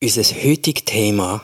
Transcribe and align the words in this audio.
Unser 0.00 0.22
heutiges 0.22 0.84
Thema 0.84 1.42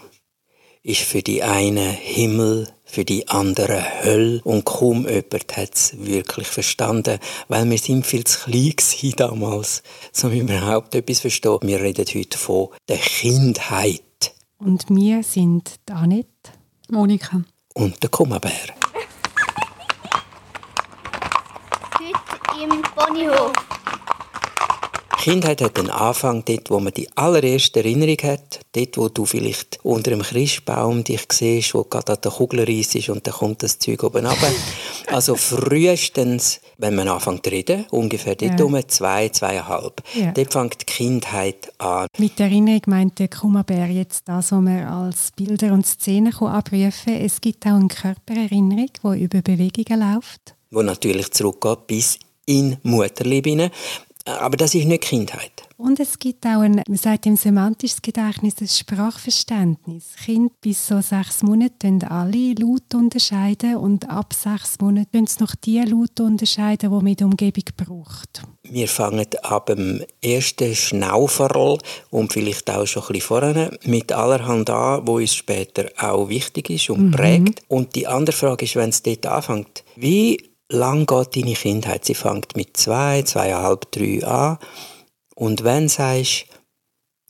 ist 0.85 1.01
für 1.01 1.23
die 1.23 1.43
einen 1.43 1.91
Himmel, 1.91 2.69
für 2.85 3.05
die 3.05 3.27
anderen 3.27 3.83
Hölle 4.05 4.43
und 4.45 4.65
kaum 4.65 5.09
jemand 5.09 5.57
hat 5.57 5.75
es 5.75 5.97
wirklich 5.99 6.47
verstanden, 6.47 7.19
weil 7.49 7.69
wir 7.69 7.79
sind 7.79 8.07
viel 8.07 8.23
zu 8.23 8.45
klein 8.45 8.75
damals, 9.17 9.83
um 10.23 10.31
überhaupt 10.31 10.95
etwas 10.95 11.17
zu 11.17 11.23
verstehen. 11.23 11.59
Wir 11.63 11.81
reden 11.81 12.05
heute 12.15 12.39
von 12.39 12.69
der 12.89 12.99
Kindheit. 12.99 14.03
Und 14.59 14.85
wir 14.89 15.25
sind 15.25 15.81
Annette, 15.91 16.53
Monika 16.89 17.43
und 17.75 18.01
der 18.05 18.11
Kummerbär. 18.11 18.53
Heute 21.99 22.63
im 22.63 22.83
Ponyhof. 22.83 23.74
Kindheit 25.25 25.63
hat 25.63 25.79
den 25.79 25.89
Anfang 25.91 26.45
dort, 26.45 26.71
wo 26.71 26.81
man 26.81 26.93
die 26.93 27.09
allererste 27.17 27.79
Erinnerung 27.81 28.19
hat. 28.25 28.61
Dort, 28.73 28.99
wo 28.99 29.09
du 29.09 29.25
vielleicht 29.25 29.79
unter 29.83 30.11
dem 30.11 30.21
Christbaum 30.23 31.03
dich 31.03 31.23
siehst, 31.33 31.75
wo 31.75 31.85
gerade 31.85 32.13
an 32.13 32.19
der 32.23 32.31
Kugel 32.31 32.69
ist 32.69 33.09
und 33.09 33.27
dann 33.27 33.33
kommt 33.35 33.63
das 33.63 33.79
Zeug 33.79 34.03
oben 34.03 34.27
runter. 34.27 34.47
Also 35.07 35.35
frühestens, 35.37 36.61
wenn 36.79 36.95
man 36.95 37.09
anfängt 37.09 37.45
zu 37.45 37.51
reden, 37.53 37.85
ungefähr 37.91 38.35
dort 38.35 38.59
Ja. 38.59 38.65
um 38.67 38.77
zwei, 38.89 39.29
zweieinhalb. 39.29 40.03
Ja. 40.15 40.33
Dort 40.33 40.53
fängt 40.53 40.81
die 40.81 40.87
Kindheit 40.87 41.73
an. 41.79 42.07
Mit 42.19 42.39
der 42.39 42.47
Erinnerung 42.47 42.83
meint 42.87 43.19
der 43.19 43.29
Kummerbär 43.29 43.87
jetzt 43.87 44.23
das, 44.29 44.51
was 44.53 44.61
wir 44.63 44.91
als 44.91 45.31
Bilder 45.37 45.73
und 45.73 45.87
Szenen 45.87 46.33
kann 46.33 46.49
abrufen 46.49 47.15
Es 47.21 47.41
gibt 47.41 47.67
auch 47.67 47.73
eine 47.77 47.89
Körpererinnerung, 47.89 48.89
die 49.05 49.23
über 49.25 49.43
Bewegungen 49.43 50.01
läuft. 50.15 50.55
wo 50.71 50.83
natürlich 50.83 51.31
zurückgeht 51.31 51.87
bis 51.87 52.19
in 52.47 52.77
Mutterliebe. 52.83 53.71
Aber 54.27 54.57
das 54.57 54.75
ist 54.75 54.87
nicht 54.87 55.03
Kindheit. 55.03 55.53
Und 55.77 56.01
es 56.01 56.19
gibt 56.19 56.47
auch 56.47 56.61
ein, 56.61 56.83
man 56.87 56.97
sagt 56.97 57.27
im 57.27 57.37
semantisches 57.37 58.01
Gedächtnis, 58.01 58.55
ein 58.61 58.69
Sprachverständnis. 58.69 60.15
Kinder 60.25 60.53
bis 60.61 60.87
so 60.87 61.01
sechs 61.01 61.43
Monate 61.43 61.75
können 61.81 62.05
alle 62.05 62.55
Laute 62.55 62.97
unterscheiden 62.97 63.77
und 63.77 64.09
ab 64.09 64.33
sechs 64.33 64.79
Monaten 64.81 65.11
können 65.11 65.27
sie 65.27 65.43
noch 65.43 65.55
die 65.57 65.81
Laute 65.81 66.23
unterscheiden, 66.23 66.91
die 66.91 66.97
man 66.97 67.07
in 67.07 67.17
der 67.17 67.27
Umgebung 67.27 67.65
braucht. 67.77 68.43
Wir 68.63 68.89
fangen 68.89 69.27
ab 69.43 69.67
dem 69.67 70.03
ersten 70.23 70.75
Schnauferl 70.75 71.79
und 72.11 72.33
vielleicht 72.33 72.71
auch 72.71 72.87
schon 72.87 73.03
ein 73.03 73.09
bisschen 73.09 73.27
vorne 73.27 73.79
mit 73.85 74.13
allerhand 74.13 74.71
an, 74.71 75.07
wo 75.07 75.17
uns 75.17 75.35
später 75.35 75.91
auch 75.99 76.29
wichtig 76.31 76.71
ist 76.71 76.89
und 76.89 77.11
prägt. 77.11 77.63
Und 77.69 77.95
die 77.95 78.07
andere 78.07 78.35
Frage 78.35 78.65
ist, 78.65 78.77
wenn 78.77 78.89
es 78.91 79.03
dort 79.03 79.27
anfängt, 79.27 79.85
wie 79.97 80.54
lang 80.69 81.07
geht 81.07 81.37
deine 81.37 81.55
Kindheit? 81.55 82.05
Sie 82.05 82.15
fängt 82.15 82.57
mit 82.57 82.77
zwei, 82.77 83.23
zweieinhalb, 83.23 83.91
drei 83.93 84.25
an. 84.27 84.59
Und 85.35 85.65
wenn 85.65 85.85
du 85.85 85.89
sagst, 85.89 86.47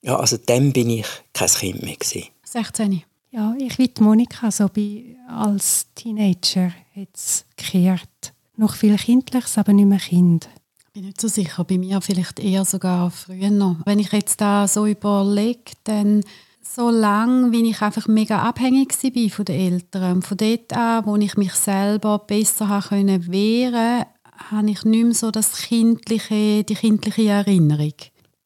ja, 0.02 0.16
also 0.16 0.36
dann 0.36 0.72
bin 0.72 0.90
ich 0.90 1.06
kein 1.32 1.48
Kind 1.48 1.82
mehr 1.82 1.96
gewesen. 1.96 2.28
16. 2.44 3.02
Ja, 3.30 3.54
ich 3.58 3.78
wie 3.78 3.88
die 3.88 4.02
Monika, 4.02 4.50
so 4.50 4.68
bei, 4.68 5.16
als 5.28 5.86
Teenager 5.94 6.72
hat 6.94 7.08
es 7.14 7.44
gekehrt. 7.56 8.32
Noch 8.56 8.74
viel 8.74 8.96
Kindliches, 8.96 9.58
aber 9.58 9.72
nicht 9.72 9.86
mehr 9.86 9.98
Kind. 9.98 10.48
Ich 10.78 10.92
bin 10.92 11.06
nicht 11.06 11.20
so 11.20 11.26
sicher. 11.26 11.64
Bei 11.64 11.76
mir 11.76 12.00
vielleicht 12.00 12.38
eher 12.38 12.64
sogar 12.64 13.10
früher 13.10 13.50
noch. 13.50 13.78
Wenn 13.84 13.98
ich 13.98 14.12
jetzt 14.12 14.40
da 14.40 14.68
so 14.68 14.86
überlege, 14.86 15.72
dann 15.82 16.22
so 16.64 16.90
lange, 16.90 17.52
wie 17.52 17.70
ich 17.70 17.80
einfach 17.82 18.06
mega 18.08 18.42
abhängig 18.42 18.92
war 19.02 19.30
von 19.30 19.44
den 19.44 19.72
Eltern. 19.72 20.22
Von 20.22 20.36
dort 20.36 20.72
an, 20.72 21.06
wo 21.06 21.16
ich 21.16 21.36
mich 21.36 21.54
selber 21.54 22.18
besser 22.18 22.82
können 22.88 23.30
wehren 23.30 24.04
habe 24.50 24.70
ich 24.70 24.84
nicht 24.84 25.04
mehr 25.04 25.14
so 25.14 25.30
das 25.30 25.56
kindliche, 25.56 26.64
die 26.64 26.74
kindliche 26.74 27.28
Erinnerung. 27.28 27.94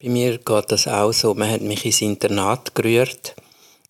Bei 0.03 0.09
mir 0.09 0.39
geht 0.39 0.71
das 0.71 0.87
auch 0.87 1.13
so. 1.13 1.35
Man 1.35 1.51
hat 1.51 1.63
mich 1.63 1.85
ins 1.85 2.03
Internat 2.03 2.75
gerührt. 2.75 3.35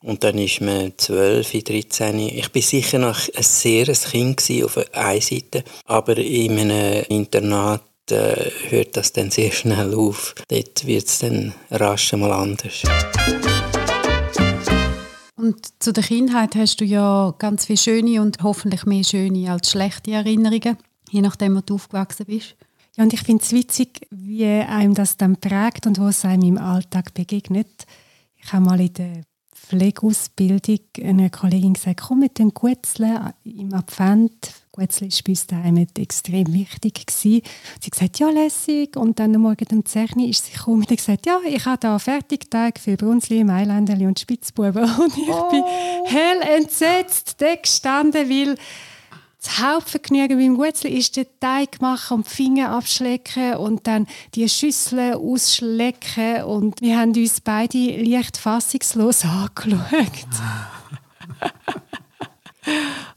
Und 0.00 0.22
dann 0.22 0.38
ist 0.38 0.60
man 0.60 0.92
12, 0.96 1.64
13. 1.64 2.18
Ich 2.20 2.52
bin 2.52 2.62
sicher 2.62 2.98
noch 2.98 3.18
ein 3.34 3.42
sehr 3.42 3.86
Kind 3.86 4.40
auf 4.64 4.78
einer 4.92 5.20
Seite. 5.20 5.64
Aber 5.86 6.16
in 6.16 6.58
einem 6.58 7.04
Internat 7.08 7.82
äh, 8.10 8.50
hört 8.68 8.96
das 8.96 9.12
dann 9.12 9.30
sehr 9.30 9.50
schnell 9.50 9.94
auf. 9.94 10.34
Dort 10.48 10.86
wird 10.86 11.06
es 11.06 11.18
dann 11.18 11.52
rasch 11.70 12.12
mal 12.12 12.32
anders. 12.32 12.84
Und 15.38 15.68
zu 15.80 15.92
der 15.92 16.02
Kindheit 16.02 16.56
hast 16.56 16.80
du 16.80 16.84
ja 16.84 17.32
ganz 17.38 17.66
viele 17.66 17.76
schöne 17.76 18.20
und 18.20 18.42
hoffentlich 18.42 18.84
mehr 18.86 19.04
schöne 19.04 19.52
als 19.52 19.70
schlechte 19.70 20.10
Erinnerungen, 20.10 20.76
je 21.10 21.20
nachdem, 21.20 21.54
wo 21.54 21.60
du 21.60 21.76
aufgewachsen 21.76 22.26
bist. 22.26 22.56
Ja, 22.96 23.04
und 23.04 23.12
ich 23.12 23.20
finde 23.20 23.44
es 23.44 23.52
witzig, 23.52 24.08
wie 24.10 24.46
einem 24.46 24.94
das 24.94 25.16
dann 25.16 25.36
prägt 25.36 25.86
und 25.86 26.00
wo 26.00 26.08
es 26.08 26.24
einem 26.24 26.42
im 26.42 26.58
Alltag 26.58 27.14
begegnet. 27.14 27.86
Ich 28.34 28.52
habe 28.52 28.64
mal 28.64 28.80
in 28.80 28.92
der 28.94 29.22
Pflegeausbildung 29.54 30.80
einer 31.04 31.30
Kollegin 31.30 31.74
gesagt, 31.74 32.00
komm 32.00 32.18
mit 32.18 32.40
den 32.40 32.50
Gutzeln 32.50 33.32
im 33.44 33.72
Advent. 33.74 34.50
Gutzeln 34.78 35.10
war 35.10 35.18
bei 35.24 35.30
uns 35.32 35.46
daheim 35.46 35.86
extrem 35.98 36.52
wichtig. 36.52 37.06
Gewesen. 37.06 37.42
Sie 37.80 37.86
hat 37.86 37.90
gesagt, 37.90 38.18
ja, 38.18 38.30
lässig. 38.30 38.96
Und 38.96 39.18
dann 39.18 39.34
am 39.34 39.42
Morgen 39.42 39.66
um 39.72 39.84
10 39.84 40.08
Uhr 40.16 40.28
ist 40.28 40.46
sie 40.46 40.52
gekommen 40.52 40.82
und 40.82 40.90
hat 40.90 40.96
gesagt, 40.96 41.26
ja, 41.26 41.40
ich 41.46 41.64
habe 41.66 41.78
da 41.80 41.98
Fertigtag 41.98 42.78
für 42.78 42.96
Brunsli, 42.96 43.42
Mailänderli 43.44 44.06
und 44.06 44.20
Spitzbuben. 44.20 44.84
Und 44.98 45.16
ich 45.16 45.26
bin 45.26 45.64
hell 46.04 46.40
entsetzt 46.56 47.36
da 47.38 47.54
gestanden, 47.54 48.28
weil 48.28 48.56
das 49.40 49.58
Hauptvergnügen 49.60 50.38
beim 50.38 50.56
Gutzli 50.56 50.90
ist 50.90 51.16
den 51.16 51.26
Teig 51.38 51.80
machen 51.80 52.18
und 52.18 52.26
die 52.26 52.34
Finger 52.34 52.70
abschlecken 52.70 53.54
und 53.54 53.86
dann 53.86 54.06
die 54.34 54.48
Schüssel 54.48 55.14
ausschlecken. 55.14 56.42
Und 56.42 56.80
wir 56.80 56.98
haben 56.98 57.12
uns 57.14 57.40
beide 57.40 58.02
leicht 58.02 58.36
fassungslos 58.36 59.24
angeschaut. 59.24 59.80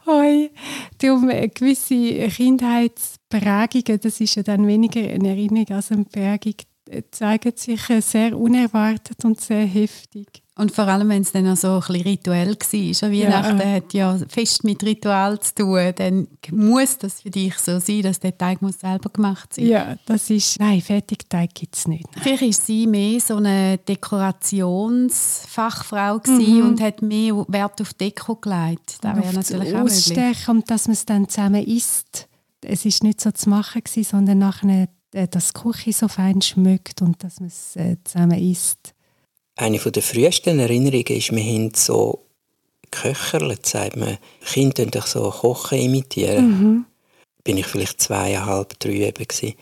Hoi. 0.06 0.50
Darum 0.98 1.30
gewisse 1.30 2.28
Kindheitsprägungen, 2.30 4.00
das 4.02 4.20
ist 4.20 4.36
ja 4.36 4.44
dann 4.44 4.68
weniger 4.68 5.02
eine 5.02 5.30
Erinnerung 5.30 5.76
als 5.76 5.92
eine 5.92 6.06
Prägung, 6.06 6.56
zeigen 7.12 7.54
sich 7.56 7.82
sehr 7.82 8.38
unerwartet 8.38 9.24
und 9.24 9.40
sehr 9.40 9.66
heftig. 9.66 10.41
Und 10.58 10.74
vor 10.74 10.86
allem, 10.86 11.08
wenn 11.08 11.22
es 11.22 11.32
dann 11.32 11.48
auch 11.48 11.56
so 11.56 11.76
ein 11.76 11.80
bisschen 11.80 12.02
rituell 12.02 12.50
war. 12.50 12.58
Weihnachten 13.12 13.74
hat 13.74 13.94
ja 13.94 14.18
fest 14.28 14.66
mit 14.66 14.84
Ritual 14.84 15.40
zu 15.40 15.56
tun. 15.56 15.94
Dann 15.96 16.28
muss 16.52 16.98
das 16.98 17.22
für 17.22 17.30
dich 17.30 17.58
so 17.58 17.80
sein, 17.80 18.02
dass 18.02 18.20
der 18.20 18.38
Teig 18.38 18.62
muss 18.62 18.82
selber 18.82 19.10
gemacht 19.10 19.54
sein 19.54 19.66
Ja, 19.66 19.96
das 20.06 20.30
ist... 20.30 20.60
Nein, 20.60 20.82
Fertigteig 20.82 21.56
gibt 21.56 21.78
es 21.78 21.88
nicht. 21.88 22.06
Vielleicht 22.22 22.44
war 22.44 22.52
sie 22.52 22.86
mehr 22.86 23.22
so 23.22 23.38
eine 23.38 23.78
Dekorationsfachfrau 23.78 26.20
gewesen 26.20 26.64
und 26.64 26.82
hat 26.82 27.02
mehr 27.02 27.46
Wert 27.48 27.80
auf 27.80 27.94
Deko 27.94 28.36
gelegt. 28.36 28.98
Das 29.02 29.16
wäre 29.16 29.34
natürlich 29.34 29.74
auch 29.74 29.86
möglich. 29.86 30.50
Und 30.50 30.70
dass 30.70 30.88
man 30.88 30.94
es 30.94 31.06
dann 31.06 31.30
zusammen 31.30 31.66
isst. 31.66 32.28
Es 32.60 32.84
ist 32.86 33.04
nicht 33.04 33.22
so 33.22 33.32
zu 33.32 33.50
machen 33.50 33.82
gewesen, 33.84 34.04
sondern 34.04 34.40
nachher, 34.40 34.90
äh, 35.14 35.30
dass 35.30 35.54
die 35.54 35.62
Küche 35.62 35.94
so 35.94 36.10
fein 36.10 36.42
schmeckt 36.42 37.02
und 37.02 37.24
dass 37.24 37.40
man 37.40 37.48
es 37.48 37.78
äh, 37.78 37.96
zusammen 38.04 38.38
isst. 38.38 38.94
Eine 39.56 39.78
der 39.78 40.02
frühesten 40.02 40.60
Erinnerungen 40.60 41.06
ist, 41.08 41.32
wir 41.32 41.44
haben 41.44 41.74
so 41.76 42.26
geköcherlet, 42.90 43.66
sagt 43.66 43.96
man. 43.96 44.18
Kinder 44.46 44.84
tun 44.84 44.92
doch 44.92 45.08
so 45.08 45.30
Kochen 45.30 45.80
imitieren. 45.80 46.86
Bin 47.44 47.58
ich 47.58 47.66
vielleicht 47.66 48.02
zweieinhalb, 48.02 48.80
drei 48.80 49.08
eben 49.08 49.28
gewesen. 49.28 49.56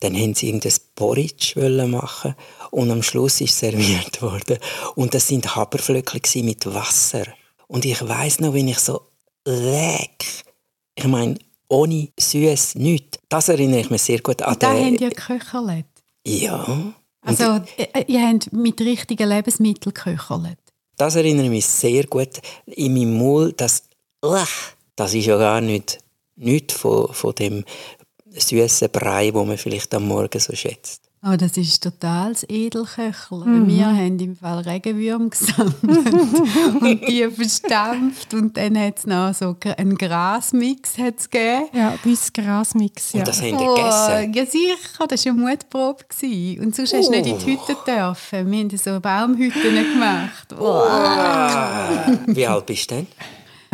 Dann 0.00 0.14
haben 0.14 0.34
sie 0.34 0.48
irgendein 0.48 0.74
Porridge 0.94 1.54
machen 1.86 2.34
und 2.70 2.90
am 2.90 3.02
Schluss 3.02 3.40
ist 3.40 3.58
serviert 3.58 4.20
worden. 4.22 4.58
Und 4.94 5.14
das 5.14 5.28
sind 5.28 5.56
Haberflöckchen 5.56 6.44
mit 6.44 6.66
Wasser. 6.66 7.24
Und 7.66 7.84
ich 7.84 8.06
weiß 8.06 8.40
noch, 8.40 8.52
wenn 8.52 8.68
ich 8.68 8.78
so 8.78 9.00
leck, 9.46 10.44
ich 10.94 11.06
meine, 11.06 11.38
ohne 11.68 12.08
süß 12.18 12.76
nichts. 12.76 13.18
Das 13.28 13.48
erinnere 13.48 13.80
ich 13.80 13.90
mich 13.90 14.02
sehr 14.02 14.20
gut 14.20 14.42
an. 14.42 14.54
Und 14.54 14.62
da 14.62 14.72
haben 14.72 14.96
ja 14.96 15.08
geköchert. 15.08 15.86
ja. 16.26 16.94
Also, 17.26 17.60
äh, 17.76 18.04
ihr 18.06 18.26
habt 18.26 18.52
mit 18.52 18.80
richtigen 18.80 19.28
Lebensmitteln 19.28 19.92
geköchert. 19.92 20.58
Das 20.96 21.16
erinnere 21.16 21.46
ich 21.46 21.50
mich 21.50 21.66
sehr 21.66 22.04
gut. 22.04 22.40
In 22.66 22.94
meinem 22.94 23.18
Maul, 23.18 23.52
das, 23.52 23.82
das 24.20 25.14
ist 25.14 25.26
ja 25.26 25.36
gar 25.36 25.60
nicht, 25.60 25.98
nicht 26.36 26.72
von, 26.72 27.12
von 27.12 27.34
dem 27.34 27.64
süßen 28.30 28.88
Brei, 28.90 29.32
wo 29.34 29.44
man 29.44 29.58
vielleicht 29.58 29.92
am 29.94 30.08
Morgen 30.08 30.40
so 30.40 30.54
schätzt. 30.54 31.05
Oh, 31.28 31.34
das 31.36 31.56
ist 31.56 31.82
total 31.82 32.34
das 32.34 32.44
Edelköcheln. 32.48 33.66
Wir 33.66 33.86
haben 33.86 34.16
im 34.20 34.36
Fall 34.36 34.60
Regenwürmer 34.60 35.28
gesammelt 35.28 35.74
und 36.80 37.08
die 37.08 37.28
verstampft. 37.28 38.32
Und 38.32 38.56
dann 38.56 38.78
hat 38.78 38.98
es 38.98 39.06
noch 39.06 39.34
so 39.34 39.56
einen 39.76 39.98
Grasmix 39.98 40.96
hat's 40.98 41.28
gegeben. 41.28 41.64
Ja, 41.72 41.94
bis 42.04 42.32
Grasmix. 42.32 43.12
Ja. 43.12 43.20
Und 43.20 43.28
das 43.28 43.42
haben 43.42 43.58
die 43.58 43.64
gegessen. 43.64 44.34
ja 44.34 44.46
sicher, 44.46 45.06
das 45.08 45.26
war 45.26 45.32
eine 45.32 45.42
Mutprobe. 45.42 46.04
gewesen. 46.08 46.64
Und 46.64 46.76
sonst 46.76 46.94
hast 46.94 47.08
du 47.08 47.10
nicht 47.10 47.26
in 47.26 47.38
die 47.38 47.44
Hütte 47.44 47.76
dürfen. 47.84 48.50
Wir 48.52 48.58
haben 48.60 48.76
so 48.76 49.00
Baumhütten 49.00 49.74
gemacht. 49.74 50.54
Oh. 50.60 50.84
Wie 52.26 52.46
alt 52.46 52.66
bist 52.66 52.88
du 52.90 52.96
denn? 52.96 53.06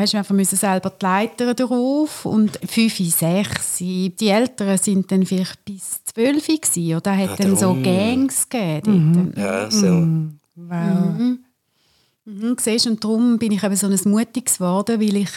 Hast 0.03 0.15
du 0.15 0.19
einfach 0.19 0.35
müssen 0.35 0.57
selber 0.57 0.91
die 0.91 1.05
Leiter 1.05 1.55
drauf 1.55 2.27
und 2.27 2.59
5, 2.69 2.99
6. 3.15 3.79
Die 3.79 4.13
Älteren 4.29 4.77
sind 4.77 5.13
dann 5.13 5.25
vielleicht 5.25 5.65
bis 5.65 6.03
12 6.07 6.45
gewesen, 6.45 6.97
oder 6.97 7.17
hat 7.17 7.31
Ah, 7.31 7.37
dann 7.37 7.57
so. 7.57 7.77
Gangs 7.81 8.49
gegeben. 8.49 9.33
dort. 9.33 9.39
Ja, 9.39 9.71
so. 9.71 10.07
Wow. 10.57 11.39
Mhm, 12.25 12.57
siehst, 12.59 12.89
und 12.89 13.05
darum 13.05 13.39
bin 13.39 13.53
ich 13.53 13.63
eben 13.63 13.77
so 13.77 13.87
ein 13.87 13.99
Mutiges 14.11 14.59
geworden, 14.59 15.01
weil 15.01 15.17
ich 15.19 15.31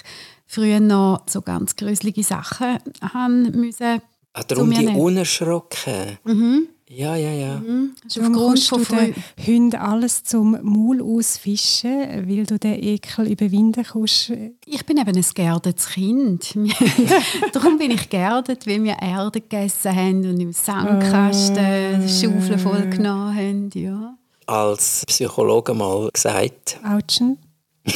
früher 0.47 0.79
noch 0.79 1.21
so 1.27 1.44
ganz 1.44 1.75
gruselige 1.75 2.23
Sachen 2.23 2.79
haben 3.13 3.51
müssen. 3.51 4.01
Ah, 4.33 4.44
darum 4.47 4.71
die 4.71 4.88
unerschrocken. 4.88 6.17
Mhm. 6.23 6.69
Ja, 6.88 7.16
ja, 7.16 7.32
ja. 7.32 7.56
Mhm. 7.56 7.96
Also 8.04 8.22
aufgrund 8.22 8.60
von 8.60 8.84
den 8.84 9.16
Hunden 9.44 9.76
alles 9.76 10.24
zum 10.24 10.58
Maul 10.62 11.02
ausfischen, 11.02 12.30
weil 12.30 12.46
du 12.46 12.60
den 12.60 12.82
Ekel 12.82 13.32
überwinden 13.32 13.84
kannst. 13.84 14.32
Ich 14.66 14.86
bin 14.86 14.98
eben 14.98 15.16
ein 15.16 15.26
geerdetes 15.34 15.90
Kind. 15.90 16.54
Darum 17.54 17.80
bin 17.80 17.90
ich 17.90 18.08
geerdet, 18.08 18.68
weil 18.68 18.84
wir 18.84 18.98
Erde 19.02 19.42
gegessen 19.42 19.96
haben 19.96 20.30
und 20.30 20.40
im 20.40 20.54
Sandkasten 20.54 21.58
äh. 21.58 22.08
Schaufeln 22.08 22.60
voll 22.60 22.88
genommen 22.90 23.36
haben. 23.36 23.70
Ja. 23.74 24.16
Als 24.46 25.06
Psychologe 25.08 25.74
mal 25.74 26.10
gesagt. 26.14 26.80
Autschen. 26.84 27.40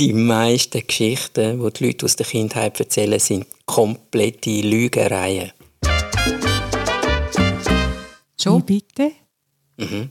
die 0.00 0.12
meisten 0.12 0.84
Geschichten, 0.84 1.64
die 1.64 1.72
die 1.72 1.86
Leute 1.86 2.06
aus 2.06 2.16
der 2.16 2.26
Kindheit 2.26 2.80
erzählen, 2.80 3.20
sind 3.20 3.46
komplette 3.66 4.62
Lügereien. 4.62 5.52
Schon? 8.40 8.62
Wie 8.66 8.80
bitte? 8.80 9.12
Mhm. 9.76 10.10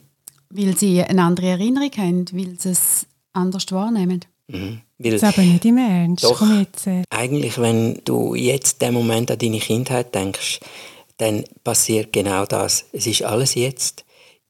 Weil 0.50 0.77
sie 0.77 1.03
eine 1.03 1.24
andere 1.24 1.47
Erinnerung 1.47 1.91
haben, 1.97 2.25
weil 2.33 2.59
sie 2.59 2.69
es 2.69 3.06
anders 3.33 3.71
wahrnehmen. 3.71 4.25
Mhm. 4.47 4.81
das 4.97 5.15
ist 5.15 5.24
aber 5.24 5.41
nicht 5.41 5.65
im 5.65 5.77
Ernst. 5.77 6.24
Doch, 6.24 6.41
jetzt, 6.57 6.88
äh. 6.88 7.03
eigentlich, 7.09 7.57
wenn 7.57 8.01
du 8.06 8.33
jetzt 8.33 8.81
den 8.81 8.94
Moment 8.94 9.29
an 9.29 9.38
deine 9.38 9.59
Kindheit 9.59 10.15
denkst, 10.15 10.59
dann 11.18 11.44
passiert 11.63 12.13
genau 12.13 12.45
das. 12.45 12.85
Es 12.94 13.07
ist 13.07 13.24
alles 13.24 13.56
jetzt. 13.56 14.06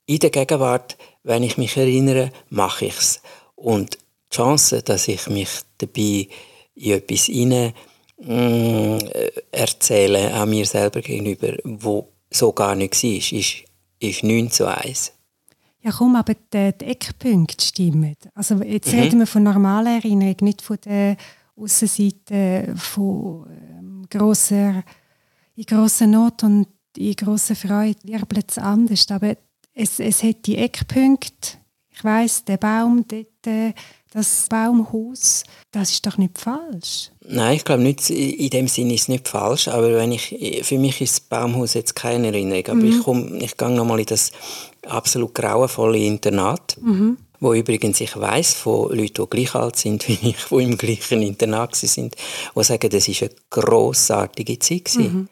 In 0.06 0.20
der 0.20 0.30
Gegenwart, 0.30 0.98
wenn 1.24 1.44
ich 1.44 1.58
mich 1.58 1.76
erinnere, 1.78 2.32
mache 2.50 2.86
ich 2.86 2.98
es. 2.98 3.22
Und 3.56 3.98
die 4.32 4.36
Chance, 4.36 4.84
dass 4.84 5.08
ich 5.08 5.28
mich 5.28 5.50
dabei 5.80 6.28
in 6.76 6.92
etwas 6.92 7.26
hinein 7.26 7.74
mm, 8.20 8.98
erzähle, 9.52 10.34
an 10.34 10.50
mir 10.50 10.66
selber 10.66 11.02
gegenüber, 11.02 11.54
wo 11.64 12.10
so 12.30 12.52
gar 12.52 12.76
nicht 12.76 13.02
war, 13.04 13.40
ist 13.40 13.64
ist 14.00 14.24
9 14.24 14.52
zu 14.52 14.68
1. 14.68 15.14
Ja, 15.82 15.92
komm, 15.92 16.16
aber 16.16 16.34
die, 16.34 16.74
die 16.78 16.86
Eckpunkte 16.86 17.66
stimmen. 17.66 18.16
Also 18.34 18.56
jetzt 18.64 18.92
mhm. 18.92 19.00
reden 19.00 19.20
wir 19.20 19.28
von 19.28 19.44
normaler 19.44 19.96
Erinnerung, 19.96 20.36
nicht 20.42 20.62
von 20.62 20.78
der 20.84 21.18
Aussenseite 21.56 22.74
von 22.76 23.48
ähm, 23.50 24.06
grosser, 24.10 24.84
in 25.56 25.64
grosser 25.64 26.08
Not 26.08 26.44
und 26.44 26.68
in 26.98 27.16
grosser 27.16 27.56
Freude 27.56 28.00
wirbelt 28.04 28.52
es 28.52 28.58
anders. 28.58 29.10
Aber 29.12 29.36
es, 29.74 30.00
es 30.00 30.24
hat 30.24 30.46
die 30.46 30.58
Eckpunkte. 30.58 31.58
Ich 31.90 32.04
weiß, 32.04 32.46
der 32.46 32.58
Baum 32.58 33.06
dort, 33.08 33.48
äh, 33.48 33.74
das 34.12 34.48
Baumhaus, 34.50 35.44
das 35.72 35.92
ist 35.92 36.06
doch 36.06 36.18
nicht 36.18 36.38
falsch. 36.38 37.12
Nein, 37.30 37.58
ich 37.58 37.66
glaube 37.66 37.84
nicht, 37.84 38.10
in 38.10 38.50
dem 38.50 38.68
Sinne 38.70 38.94
ist 38.94 39.02
es 39.02 39.08
nicht 39.10 39.28
falsch, 39.28 39.68
aber 39.68 39.94
wenn 39.96 40.14
ich, 40.14 40.62
für 40.64 40.78
mich 40.78 41.02
ist 41.02 41.14
das 41.14 41.20
Baumhaus 41.20 41.74
jetzt 41.74 41.96
keine 41.96 42.28
Erinnerung, 42.28 42.66
aber 42.68 42.76
mhm. 42.76 42.88
ich, 42.88 43.04
komm, 43.04 43.36
ich 43.42 43.58
gehe 43.58 43.70
nochmal 43.70 44.00
in 44.00 44.06
das 44.06 44.32
absolut 44.86 45.34
grauenvolle 45.34 45.98
Internat, 45.98 46.78
mhm. 46.82 47.18
wo 47.42 47.54
übrigens 47.54 48.00
ich 48.00 48.16
weiß 48.16 48.54
von 48.54 48.96
Leuten, 48.96 49.24
die 49.24 49.30
gleich 49.30 49.56
alt 49.56 49.76
sind 49.76 50.08
wie 50.08 50.18
ich, 50.22 50.46
die 50.50 50.64
im 50.64 50.78
gleichen 50.78 51.22
Internat 51.22 51.76
sind, 51.76 52.16
die 52.56 52.64
sagen, 52.64 52.90
das 52.90 53.08
ist 53.10 53.22
eine 53.22 53.32
grossartige 53.50 54.58
Zeit 54.60 54.90
mhm. 54.96 55.28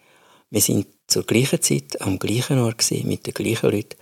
Wir 0.50 0.62
sind 0.62 0.88
zur 1.08 1.24
gleichen 1.24 1.62
Zeit 1.62 2.02
am 2.02 2.20
gleichen 2.20 2.60
Ort 2.60 2.80
gewesen, 2.80 3.08
mit 3.08 3.26
den 3.26 3.34
gleichen 3.34 3.72
Leuten 3.72 3.96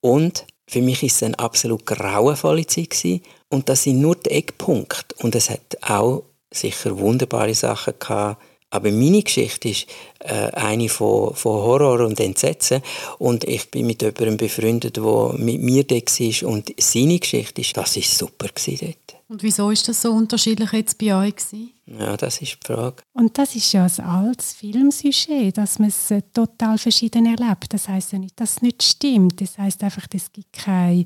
und 0.00 0.46
für 0.66 0.82
mich 0.82 1.02
ist 1.02 1.16
es 1.16 1.22
eine 1.22 1.38
absolut 1.38 1.86
grauenvolle 1.86 2.66
Zeit 2.66 2.90
gewesen. 2.90 3.22
und 3.48 3.70
das 3.70 3.84
sind 3.84 4.00
nur 4.00 4.16
die 4.16 4.30
Eckpunkte 4.30 5.14
und 5.18 5.34
es 5.34 5.48
hat 5.48 5.78
auch 5.80 6.24
sicher 6.52 6.98
wunderbare 6.98 7.54
Sachen 7.54 7.94
gehabt. 7.98 8.42
Aber 8.70 8.90
meine 8.90 9.22
Geschichte 9.22 9.68
ist 9.68 9.86
äh, 10.20 10.50
eine 10.52 10.88
von, 10.88 11.34
von 11.34 11.52
Horror 11.52 12.06
und 12.06 12.18
Entsetzen. 12.18 12.80
Und 13.18 13.44
ich 13.44 13.70
bin 13.70 13.86
mit 13.86 14.00
jemandem 14.00 14.38
befreundet, 14.38 14.96
der 14.96 15.34
mit 15.36 15.60
mir 15.60 15.84
da 15.84 15.96
war. 15.96 16.48
Und 16.48 16.74
seine 16.80 17.18
Geschichte 17.18 17.60
ist, 17.60 17.76
das 17.76 17.96
war 17.96 18.02
super 18.02 18.48
dort. 18.48 19.22
Und 19.28 19.42
wieso 19.42 19.70
ist 19.70 19.88
das 19.88 20.00
so 20.00 20.12
unterschiedlich 20.12 20.72
jetzt 20.72 20.96
bei 20.96 21.14
euch? 21.14 21.36
Gewesen? 21.36 21.70
Ja, 21.86 22.16
das 22.16 22.40
ist 22.40 22.58
die 22.62 22.66
Frage. 22.66 23.02
Und 23.12 23.36
das 23.36 23.54
ist 23.54 23.72
ja 23.72 23.84
ein 23.84 24.04
altes 24.04 24.52
Filmsujet, 24.52 25.58
dass 25.58 25.78
man 25.78 25.88
es 25.88 26.10
äh, 26.10 26.22
total 26.32 26.78
verschieden 26.78 27.26
erlebt. 27.26 27.72
Das 27.74 27.88
heißt 27.88 28.12
ja 28.12 28.18
nicht, 28.18 28.40
dass 28.40 28.52
es 28.52 28.62
nicht 28.62 28.82
stimmt. 28.82 29.38
Das 29.40 29.58
heißt 29.58 29.82
einfach, 29.84 30.06
es 30.14 30.32
gibt 30.32 30.52
keine 30.52 31.04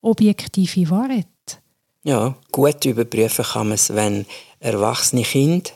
objektive 0.00 0.88
Wahrheit. 0.88 1.26
Ja, 2.04 2.34
gut 2.50 2.84
überprüfen 2.84 3.44
kann 3.44 3.68
man 3.68 3.74
es, 3.74 3.94
wenn 3.94 4.26
erwachsene 4.58 5.22
Kinder 5.22 5.70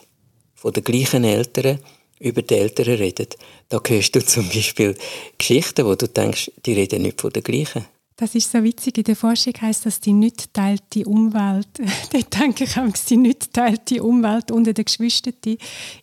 von 0.55 0.73
den 0.73 0.83
gleichen 0.83 1.23
Eltern 1.23 1.79
über 2.19 2.41
die 2.41 2.55
Eltern 2.55 2.95
reden. 2.95 3.27
Da 3.69 3.79
hörst 3.85 4.15
du 4.15 4.25
zum 4.25 4.47
Beispiel 4.49 4.97
Geschichten, 5.37 5.85
wo 5.85 5.95
du 5.95 6.07
denkst, 6.07 6.51
die 6.65 6.73
reden 6.73 7.03
nicht 7.03 7.21
von 7.21 7.31
den 7.31 7.43
gleichen. 7.43 7.85
Das 8.15 8.33
ist 8.33 8.51
so 8.51 8.63
witzig. 8.63 8.97
In 8.97 9.03
der 9.03 9.15
Forschung 9.15 9.53
heißt 9.61 9.85
das 9.85 9.99
die 9.99 10.13
nicht 10.13 10.51
teilte 10.51 11.05
Umwelt. 11.05 11.67
Dort 12.11 12.39
denke 12.39 12.63
ich, 12.63 13.05
die 13.05 13.17
nicht 13.17 13.53
teilte 13.53 14.03
Umwelt 14.03 14.51
unter 14.51 14.73
den 14.73 14.85
Geschwistern 14.85 15.35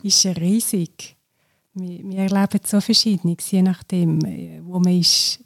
ist 0.03 0.25
riesig. 0.25 1.17
Wir, 1.75 1.99
wir 2.05 2.19
erleben 2.19 2.61
so 2.65 2.81
verschiedenes, 2.81 3.50
je 3.50 3.62
nachdem, 3.62 4.20
wo 4.65 4.79
man 4.79 5.00
ist. 5.00 5.41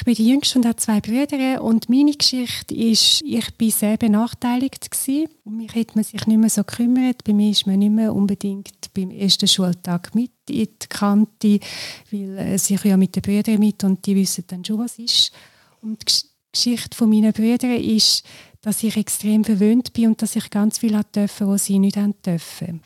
Ich 0.00 0.06
bin 0.06 0.14
die 0.14 0.30
Jüngste 0.30 0.58
und 0.58 0.64
habe 0.64 0.76
zwei 0.76 0.98
Brüder 0.98 1.62
und 1.62 1.90
meine 1.90 2.12
Geschichte 2.12 2.74
ist, 2.74 3.20
ich 3.22 3.46
war 3.60 3.70
sehr 3.70 3.96
benachteiligt 3.98 4.90
gewesen. 4.90 5.28
mich 5.44 5.74
hat 5.74 5.94
man 5.94 6.04
sich 6.04 6.26
nicht 6.26 6.38
mehr 6.38 6.48
so 6.48 6.64
gekümmert. 6.64 7.22
Bei 7.22 7.34
mir 7.34 7.50
ist 7.50 7.66
man 7.66 7.80
nicht 7.80 7.92
mehr 7.92 8.14
unbedingt 8.14 8.94
beim 8.94 9.10
ersten 9.10 9.46
Schultag 9.46 10.14
mit 10.14 10.30
in 10.48 10.68
die 10.82 10.88
Kante, 10.88 11.60
weil 12.10 12.38
äh, 12.38 12.58
sie 12.58 12.78
ja 12.82 12.96
mit 12.96 13.14
den 13.14 13.20
Brüdern 13.20 13.58
mit 13.58 13.84
und 13.84 14.06
die 14.06 14.16
wissen 14.16 14.44
dann 14.46 14.64
schon, 14.64 14.78
was 14.78 14.98
ist. 14.98 15.32
Und 15.82 16.02
die 16.10 16.28
Geschichte 16.50 17.06
meiner 17.06 17.32
Brüder 17.32 17.76
ist, 17.76 18.24
dass 18.62 18.82
ich 18.82 18.96
extrem 18.96 19.44
verwöhnt 19.44 19.92
bin 19.92 20.06
und 20.06 20.22
dass 20.22 20.34
ich 20.34 20.48
ganz 20.48 20.78
viel 20.78 20.98
durfte, 21.12 21.46
was 21.46 21.66
sie 21.66 21.78
nicht 21.78 21.98
dürfen. 22.24 22.80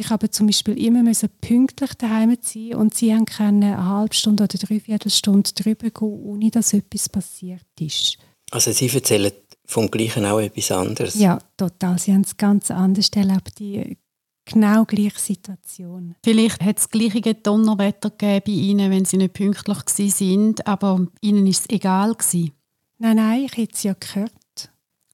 Ich 0.00 0.10
habe 0.10 0.30
zum 0.30 0.46
Beispiel 0.46 0.78
immer 0.80 1.02
müssen 1.02 1.28
pünktlich 1.40 1.92
daheim 1.94 2.38
sein 2.40 2.74
und 2.74 2.94
sie 2.94 3.12
haben 3.12 3.26
eine 3.38 3.84
halbe 3.84 4.14
Stunde 4.14 4.44
oder 4.44 4.56
dreiviertel 4.56 5.10
Stunde 5.10 5.50
drüber 5.52 5.90
gehen, 5.90 6.22
ohne 6.24 6.52
dass 6.52 6.72
etwas 6.72 7.08
passiert 7.08 7.66
ist. 7.80 8.16
Also 8.52 8.70
Sie 8.70 8.88
erzählen 8.88 9.32
vom 9.64 9.90
Gleichen 9.90 10.24
auch 10.24 10.38
etwas 10.38 10.70
anderes? 10.70 11.16
Ja, 11.16 11.40
total. 11.56 11.98
Sie 11.98 12.12
haben 12.12 12.20
es 12.20 12.36
ganz 12.36 12.70
anders 12.70 13.08
erlebt, 13.08 13.58
die 13.58 13.98
genau 14.44 14.84
gleiche 14.84 15.18
Situation. 15.18 16.14
Vielleicht 16.24 16.62
hat 16.62 16.78
es 16.78 16.84
das 16.84 16.90
gleiche 16.90 17.34
Donnerwetter 17.34 18.10
gegeben 18.10 18.42
bei 18.46 18.52
Ihnen, 18.52 18.92
wenn 18.92 19.04
Sie 19.04 19.16
nicht 19.16 19.34
pünktlich 19.34 19.78
waren, 19.78 20.54
aber 20.64 21.08
Ihnen 21.20 21.48
ist 21.48 21.62
es 21.62 21.70
egal 21.70 22.14
gewesen. 22.14 22.52
Nein, 22.98 23.16
nein, 23.16 23.44
ich 23.46 23.56
hätte 23.56 23.74
es 23.74 23.82
ja 23.82 23.94
gehört. 23.98 24.32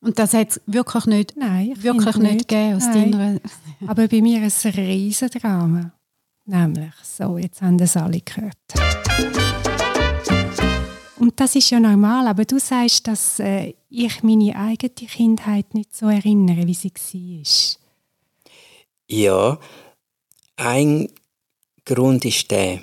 Und 0.05 0.19
das 0.19 0.35
hat 0.35 0.51
es 0.51 0.61
wirklich 0.67 1.07
nicht, 1.07 1.35
Nein, 1.35 1.73
wirklich 1.81 2.17
nicht, 2.17 2.33
nicht 2.33 2.49
gegeben 2.49 2.77
aus 2.77 2.85
deiner... 2.85 3.41
Aber 3.87 4.07
bei 4.07 4.21
mir 4.21 4.45
ist 4.47 4.59
es 4.59 4.67
ein 4.67 4.85
Riesendrama. 4.85 5.93
Nämlich, 6.45 6.93
so, 7.03 7.39
jetzt 7.39 7.63
haben 7.63 7.79
das 7.79 7.97
alle 7.97 8.21
gehört. 8.21 8.55
Und 11.19 11.41
das 11.41 11.57
ist 11.57 11.71
ja 11.71 11.81
normal, 11.81 12.27
aber 12.27 12.45
du 12.45 12.59
sagst, 12.59 13.07
dass 13.07 13.39
äh, 13.39 13.73
ich 13.89 14.23
meine 14.23 14.55
eigene 14.55 14.91
Kindheit 14.91 15.73
nicht 15.73 15.97
so 15.97 16.09
erinnere, 16.09 16.67
wie 16.67 16.75
sie 16.75 16.93
war. 16.93 17.81
Ja, 19.09 19.59
ein 20.57 21.09
Grund 21.87 22.27
ist 22.27 22.51
der, 22.51 22.81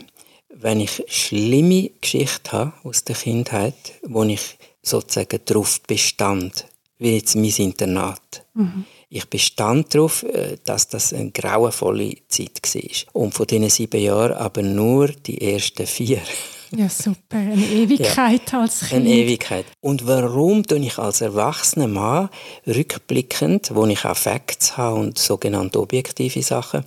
wenn 0.50 0.80
ich 0.80 1.04
schlimme 1.08 1.92
Geschichten 2.02 2.52
habe 2.52 2.74
aus 2.84 3.04
der 3.04 3.16
Kindheit, 3.16 3.76
wo 4.02 4.24
ich 4.24 4.58
sozusagen 4.82 5.40
darauf 5.46 5.80
bestand, 5.84 6.66
wie 7.02 7.16
jetzt 7.16 7.36
mein 7.36 7.52
Internat. 7.58 8.46
Mhm. 8.54 8.86
Ich 9.10 9.28
bestand 9.28 9.94
darauf, 9.94 10.24
äh, 10.24 10.58
dass 10.64 10.88
das 10.88 11.14
eine 11.14 11.32
grauenvolle 11.32 12.16
Zeit 12.28 12.62
war. 12.76 13.22
Und 13.22 13.34
von 13.34 13.48
diesen 13.48 13.70
sieben 13.70 14.00
Jahren 14.00 14.34
aber 14.34 14.62
nur 14.62 15.08
die 15.08 15.42
ersten 15.42 15.86
vier. 15.86 16.22
Ja, 16.74 16.88
super. 16.88 17.36
Eine 17.36 17.66
Ewigkeit 17.66 18.50
ja, 18.50 18.62
als 18.62 18.80
Kind. 18.80 19.02
Eine 19.02 19.10
Ewigkeit. 19.10 19.66
Und 19.82 20.08
warum 20.08 20.66
tue 20.66 20.80
ich 20.80 20.98
als 20.98 21.20
erwachsener 21.20 21.90
Mann 21.90 22.30
rückblickend, 22.66 23.76
wo 23.76 23.86
ich 23.88 24.06
auch 24.06 24.16
Facts 24.16 24.78
habe 24.78 25.02
und 25.02 25.20
sogenannte 25.20 25.82
objektive 25.82 26.42
Sachen, 26.42 26.86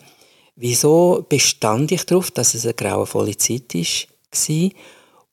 wieso 0.57 1.27
bestand 1.29 1.93
ich 1.93 2.07
darauf, 2.07 2.31
dass 2.31 2.55
es 2.55 2.65
eine 2.65 2.73
grauenvolle 2.73 3.37
Zeit 3.37 3.75
war 3.75 4.71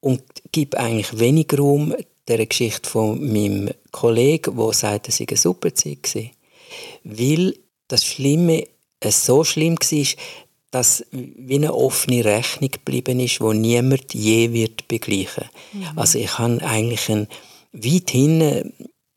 und 0.02 0.22
gebe 0.52 0.78
eigentlich 0.78 1.18
wenig 1.18 1.58
Raum 1.58 1.96
der 2.28 2.46
Geschichte 2.46 2.90
von 2.90 3.20
meinem 3.20 3.72
Kollegen, 3.92 4.56
der 4.56 4.74
sagt, 4.74 5.10
es 5.10 5.18
sei 5.18 5.26
eine 5.28 5.38
super 5.38 5.74
Zeit 5.74 6.16
war. 6.16 6.24
Weil 7.04 7.56
das 7.88 8.06
Schlimme 8.06 8.68
es 9.02 9.26
so 9.26 9.44
schlimm 9.44 9.78
war, 9.78 10.06
dass 10.72 11.06
wie 11.12 11.56
eine 11.56 11.74
offene 11.74 12.24
Rechnung 12.24 12.72
geblieben 12.72 13.20
ist, 13.20 13.42
wo 13.42 13.52
niemand 13.52 14.14
je 14.14 14.54
wird 14.54 14.88
begleichen. 14.88 15.50
Mhm. 15.74 15.98
Also 15.98 16.18
ich 16.18 16.38
habe 16.40 16.62
eigentlich 16.64 17.10
einen, 17.10 17.28
weit 17.74 18.12
hinten 18.12 18.74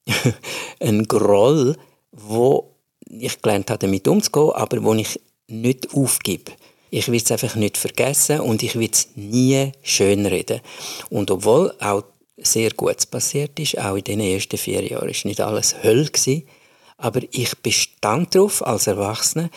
ein 0.80 1.04
Groll, 1.06 1.76
wo 2.10 2.74
ich 3.08 3.40
gelernt 3.40 3.70
habe, 3.70 3.78
damit 3.78 4.08
umzugehen, 4.08 4.50
aber 4.52 4.82
wo 4.82 4.94
ich 4.94 5.20
nicht 5.46 5.94
aufgebe. 5.94 6.52
Ich 6.90 7.08
will 7.08 7.20
es 7.20 7.30
einfach 7.30 7.54
nicht 7.56 7.76
vergessen 7.76 8.40
und 8.40 8.62
ich 8.62 8.76
will 8.76 8.88
es 8.90 9.08
nie 9.14 9.72
schönreden. 9.82 10.60
Und 11.10 11.30
obwohl 11.30 11.74
auch 11.80 12.04
sehr 12.46 12.70
Gutes 12.70 13.06
passiert 13.06 13.58
ist, 13.58 13.78
auch 13.78 13.96
in 13.96 14.04
den 14.04 14.20
ersten 14.20 14.56
vier 14.56 14.82
Jahren, 14.84 15.08
ist 15.08 15.24
nicht 15.24 15.40
alles 15.40 15.82
Hölle 15.82 16.08
aber 16.96 17.20
ich 17.32 17.56
bestand 17.58 18.34
darauf 18.34 18.64
als 18.64 18.86
Erwachsener, 18.86 19.50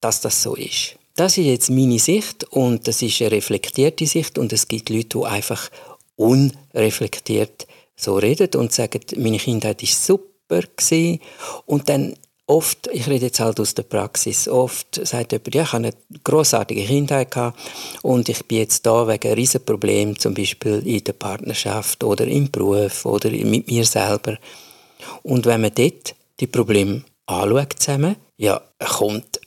dass 0.00 0.20
das 0.20 0.42
so 0.42 0.54
ist. 0.54 0.96
Das 1.14 1.36
ist 1.36 1.44
jetzt 1.44 1.70
meine 1.70 1.98
Sicht 1.98 2.44
und 2.44 2.88
das 2.88 3.02
ist 3.02 3.20
eine 3.20 3.32
reflektierte 3.32 4.06
Sicht 4.06 4.38
und 4.38 4.52
es 4.52 4.66
gibt 4.66 4.88
Leute, 4.88 5.18
die 5.18 5.24
einfach 5.24 5.70
unreflektiert 6.16 7.66
so 7.96 8.16
reden 8.16 8.48
und 8.56 8.72
sagen, 8.72 9.00
meine 9.16 9.38
Kindheit 9.38 9.82
ist 9.82 10.04
super 10.04 10.62
und 11.66 11.88
dann 11.88 12.14
oft, 12.52 12.88
ich 12.92 13.08
rede 13.08 13.26
jetzt 13.26 13.40
halt 13.40 13.58
aus 13.58 13.74
der 13.74 13.84
Praxis, 13.84 14.46
oft 14.46 15.00
sagt 15.06 15.32
jemand, 15.32 15.54
ja, 15.54 15.62
ich 15.62 15.72
habe 15.72 15.84
eine 15.84 15.94
großartige 16.22 16.84
Kindheit 16.84 17.30
gehabt 17.30 17.58
und 18.02 18.28
ich 18.28 18.44
bin 18.44 18.58
jetzt 18.58 18.84
da 18.84 19.08
wegen 19.08 19.28
einem 19.28 19.34
Riesenproblem, 19.36 20.18
zum 20.18 20.34
Beispiel 20.34 20.82
in 20.86 21.02
der 21.04 21.14
Partnerschaft 21.14 22.04
oder 22.04 22.26
im 22.26 22.50
Beruf 22.50 23.06
oder 23.06 23.30
mit 23.30 23.70
mir 23.70 23.84
selber. 23.84 24.36
Und 25.22 25.46
wenn 25.46 25.62
man 25.62 25.72
dort 25.74 26.14
die 26.40 26.46
Probleme 26.46 27.02
anschaut 27.26 27.74
zusammen, 27.78 28.16
ja, 28.36 28.60
kommt 28.78 29.40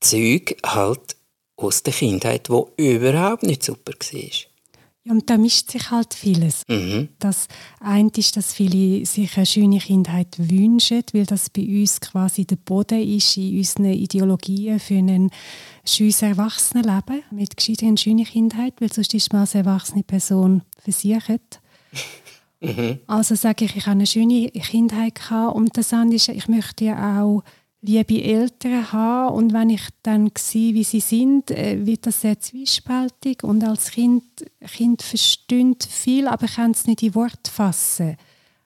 Zeug 0.00 0.56
halt 0.64 1.16
aus 1.56 1.82
der 1.82 1.92
Kindheit, 1.92 2.48
wo 2.48 2.70
überhaupt 2.76 3.42
nicht 3.42 3.62
super 3.62 3.92
war. 3.92 4.51
Ja, 5.04 5.12
und 5.12 5.28
da 5.28 5.36
mischt 5.36 5.70
sich 5.70 5.90
halt 5.90 6.14
vieles. 6.14 6.62
Mhm. 6.68 7.08
Das 7.18 7.48
eine 7.80 8.10
ist, 8.16 8.36
dass 8.36 8.54
viele 8.54 9.04
sich 9.04 9.36
eine 9.36 9.46
schöne 9.46 9.78
Kindheit 9.78 10.28
wünschen, 10.38 11.02
weil 11.12 11.26
das 11.26 11.50
bei 11.50 11.62
uns 11.62 12.00
quasi 12.00 12.44
der 12.44 12.56
Boden 12.56 13.02
ist 13.02 13.36
in 13.36 13.58
unseren 13.58 13.86
Ideologien 13.86 14.78
für 14.78 14.94
ein 14.94 15.30
schönes 15.84 16.22
Erwachsenenleben 16.22 17.22
mit 17.32 17.56
gescheiter 17.56 17.86
eine 17.86 17.98
schöne 17.98 18.24
Kindheit, 18.24 18.74
weil 18.78 18.92
sonst 18.92 19.12
ist 19.14 19.32
man 19.32 19.42
als 19.42 19.56
erwachsene 19.56 20.04
Person 20.04 20.62
versichert. 20.78 21.60
Mhm. 22.64 23.00
Also 23.08 23.34
sage 23.34 23.64
ich, 23.64 23.74
ich 23.74 23.86
habe 23.86 23.96
eine 23.96 24.06
schöne 24.06 24.48
Kindheit 24.50 25.16
gehabt 25.16 25.56
und 25.56 25.76
das 25.76 25.92
andere 25.92 26.14
ist, 26.14 26.28
ich 26.28 26.46
möchte 26.46 26.84
ja 26.84 27.20
auch 27.20 27.42
liebe 27.82 28.22
Eltern 28.22 28.92
haben 28.92 29.34
und 29.34 29.52
wenn 29.52 29.70
ich 29.70 29.82
dann 30.02 30.30
sehe, 30.38 30.72
wie 30.72 30.84
sie 30.84 31.00
sind, 31.00 31.50
äh, 31.50 31.84
wird 31.84 32.06
das 32.06 32.20
sehr 32.20 32.38
zwiespältig 32.38 33.42
und 33.42 33.64
als 33.64 33.90
Kind, 33.90 34.22
Kind 34.60 35.02
versteht 35.02 35.84
viel, 35.84 36.28
aber 36.28 36.46
kann 36.46 36.70
es 36.70 36.86
nicht 36.86 37.02
in 37.02 37.14
Wort 37.14 37.48
fassen. 37.48 38.16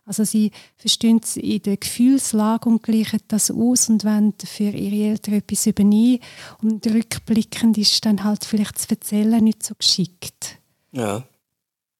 Also 0.05 0.23
sie 0.23 0.53
verstehen 0.77 1.19
es 1.23 1.37
in 1.37 1.63
der 1.63 1.79
Gefühlslage 1.79 2.69
und 2.69 2.83
gleichen 2.83 3.21
das 3.27 3.51
aus 3.51 3.89
und 3.89 4.05
wollen 4.05 4.35
für 4.45 4.71
ihre 4.71 5.11
Eltern 5.11 5.35
etwas 5.35 5.67
übernehmen 5.67 6.21
und 6.63 6.87
rückblickend 6.87 7.77
ist 7.79 8.05
dann 8.05 8.23
halt 8.23 8.45
vielleicht 8.45 8.79
zu 8.79 8.91
erzählen 8.91 9.43
nicht 9.43 9.65
so 9.65 9.75
geschickt. 9.75 10.59
Ja. 10.93 11.25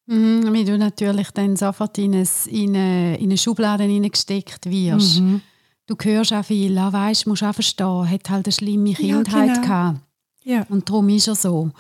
Mhm, 0.07 0.53
wie 0.53 0.65
du 0.65 0.79
natürlich 0.79 1.33
dann 1.33 1.57
sofort 1.57 1.99
in, 1.99 2.15
eine, 2.15 3.17
in 3.19 3.31
eine 3.31 3.39
Schublade 3.39 3.85
hineingesteckt 3.85 4.71
wirst. 4.71 5.21
Mhm. 5.21 5.41
Du 5.87 5.97
hörst 6.03 6.33
auch 6.33 6.45
viel, 6.45 6.77
ah, 6.79 6.93
weißt, 6.93 7.27
musst 7.27 7.45
auch 7.45 7.55
verstehen, 7.55 8.11
hat 8.11 8.29
halt 8.29 8.47
eine 8.47 8.53
schlimme 8.53 8.95
Kindheit 8.95 9.55
genau. 9.55 9.61
gehabt. 9.61 10.01
Ja. 10.45 10.67
Und 10.69 10.89
darum 10.89 11.09
ist 11.09 11.29
er 11.29 11.35
so. 11.35 11.71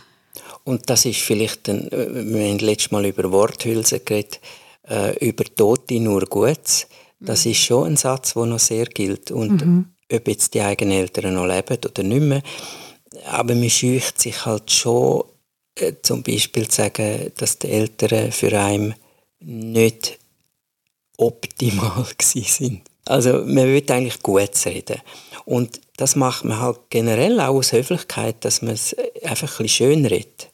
Und 0.64 0.88
das 0.88 1.04
ist 1.04 1.20
vielleicht, 1.20 1.68
ein, 1.68 1.90
äh, 1.90 2.08
wir 2.12 2.48
haben 2.48 2.58
letztes 2.58 2.90
Mal 2.92 3.06
über 3.06 3.30
Worthülsen 3.30 4.00
geredet, 4.04 4.40
äh, 4.88 5.16
über 5.26 5.44
Tote 5.44 5.98
nur 6.00 6.22
Gutes. 6.26 6.86
Das 7.18 7.46
ist 7.46 7.58
schon 7.58 7.86
ein 7.86 7.96
Satz, 7.96 8.34
der 8.34 8.46
noch 8.46 8.58
sehr 8.58 8.84
gilt. 8.86 9.30
Und 9.30 9.86
ob 10.12 10.28
jetzt 10.28 10.54
die 10.54 10.60
eigenen 10.60 10.98
Eltern 10.98 11.34
noch 11.34 11.46
leben 11.46 11.78
oder 11.84 12.02
nicht 12.02 12.22
mehr, 12.22 12.42
aber 13.24 13.54
man 13.54 13.70
scheucht 13.70 14.20
sich 14.20 14.44
halt 14.44 14.70
schon, 14.70 15.24
äh, 15.76 15.94
zum 16.02 16.22
Beispiel 16.22 16.68
zu 16.68 16.82
sagen, 16.82 17.32
dass 17.36 17.58
die 17.58 17.70
Eltern 17.70 18.32
für 18.32 18.58
einen 18.58 18.94
nicht 19.40 20.18
optimal 21.16 22.06
gewesen 22.18 22.44
sind. 22.44 22.82
Also 23.06 23.32
man 23.44 23.66
will 23.66 23.84
eigentlich 23.90 24.22
Gutes 24.22 24.66
reden. 24.66 25.00
Und 25.44 25.80
das 25.96 26.16
macht 26.16 26.44
man 26.44 26.60
halt 26.60 26.78
generell 26.90 27.40
auch 27.40 27.54
aus 27.54 27.72
Höflichkeit, 27.72 28.44
dass 28.44 28.62
man 28.62 28.74
es 28.74 28.94
einfach 29.24 29.48
ein 29.60 29.64
bisschen 29.64 29.68
schön 29.68 30.06
redet. 30.06 30.50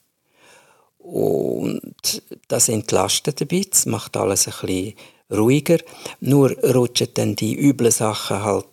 Und 0.99 2.23
das 2.49 2.69
entlastet 2.69 3.41
ein 3.41 3.49
bisschen, 3.49 3.91
macht 3.93 4.17
alles 4.17 4.47
ein 4.47 4.55
bisschen 4.67 4.95
ruhiger. 5.31 5.79
Nur 6.21 6.51
rutschen 6.63 7.09
dann 7.15 7.35
die 7.37 7.59
üblen 7.59 7.91
Sachen 7.91 8.43
halt 8.45 8.67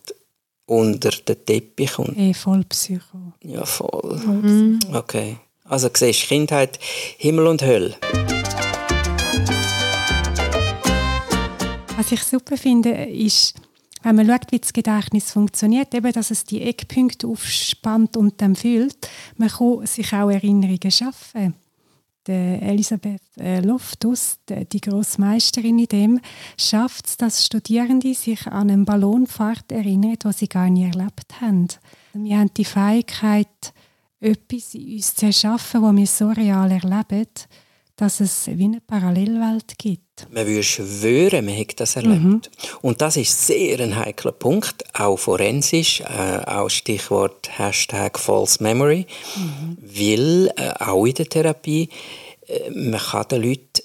unter 0.66 1.10
den 1.10 1.44
Teppich. 1.44 1.98
Und, 1.98 2.16
Eh, 2.16 2.34
voll 2.34 2.64
Psycho. 2.68 3.32
ja, 3.42 3.64
voll. 3.64 4.78
Okay. 4.92 5.38
Also 5.64 5.88
siehst 5.92 6.22
Kindheit, 6.28 6.78
Himmel 7.18 7.46
und 7.46 7.62
Hölle. 7.62 7.94
Was 11.96 12.12
ich 12.12 12.22
super 12.22 12.56
finde, 12.56 12.90
ist, 13.04 13.54
wenn 14.02 14.16
man 14.16 14.26
schaut, 14.26 14.50
wie 14.52 14.58
das 14.58 14.72
Gedächtnis 14.72 15.32
funktioniert, 15.32 15.94
eben, 15.94 16.12
dass 16.12 16.30
es 16.30 16.44
die 16.44 16.62
Eckpunkte 16.62 17.26
aufspannt 17.26 18.16
und 18.16 18.40
dann 18.40 18.56
füllt, 18.56 19.08
man 19.36 19.48
kann 19.48 19.86
sich 19.86 20.12
auch 20.12 20.30
Erinnerungen 20.30 20.90
schaffen. 20.90 21.54
Die 22.26 22.32
Elisabeth 22.32 23.22
äh, 23.38 23.60
Loftus, 23.60 24.38
die, 24.48 24.66
die 24.66 24.80
Grossmeisterin 24.80 25.78
in 25.78 25.86
dem, 25.86 26.20
schafft 26.58 27.06
es, 27.06 27.16
dass 27.16 27.46
Studierende 27.46 28.14
sich 28.14 28.46
an 28.46 28.70
eine 28.70 28.84
Ballonfahrt 28.84 29.72
erinnern, 29.72 30.16
die 30.22 30.32
sie 30.32 30.48
gar 30.48 30.68
nie 30.68 30.84
erlebt 30.84 31.40
haben. 31.40 31.68
Wir 32.12 32.38
haben 32.38 32.52
die 32.54 32.64
Fähigkeit, 32.64 33.72
etwas 34.20 34.74
in 34.74 34.96
uns 34.96 35.14
zu 35.14 35.26
erschaffen, 35.26 35.82
das 35.82 35.96
wir 35.96 36.06
so 36.06 36.28
real 36.28 36.70
erleben, 36.70 37.28
dass 38.00 38.20
es 38.20 38.46
wie 38.46 38.64
eine 38.64 38.80
Parallelwelt 38.80 39.78
gibt. 39.78 40.26
Man 40.30 40.46
würde 40.46 40.62
schwören, 40.62 41.44
man 41.44 41.54
hätte 41.54 41.76
das 41.76 41.96
erlebt. 41.96 42.50
Und 42.80 43.00
das 43.02 43.16
ist 43.18 43.46
sehr 43.46 43.78
ein 43.80 43.94
heikler 43.94 44.32
Punkt, 44.32 44.84
auch 44.98 45.18
forensisch, 45.18 46.00
äh, 46.00 46.40
auch 46.46 46.70
Stichwort 46.70 47.58
Hashtag 47.58 48.18
False 48.18 48.62
Memory, 48.62 49.06
weil 49.82 50.50
äh, 50.56 50.72
auch 50.82 51.04
in 51.04 51.14
der 51.14 51.28
Therapie, 51.28 51.90
äh, 52.46 52.70
man 52.70 53.00
kann 53.00 53.28
den 53.30 53.42
Leuten 53.42 53.82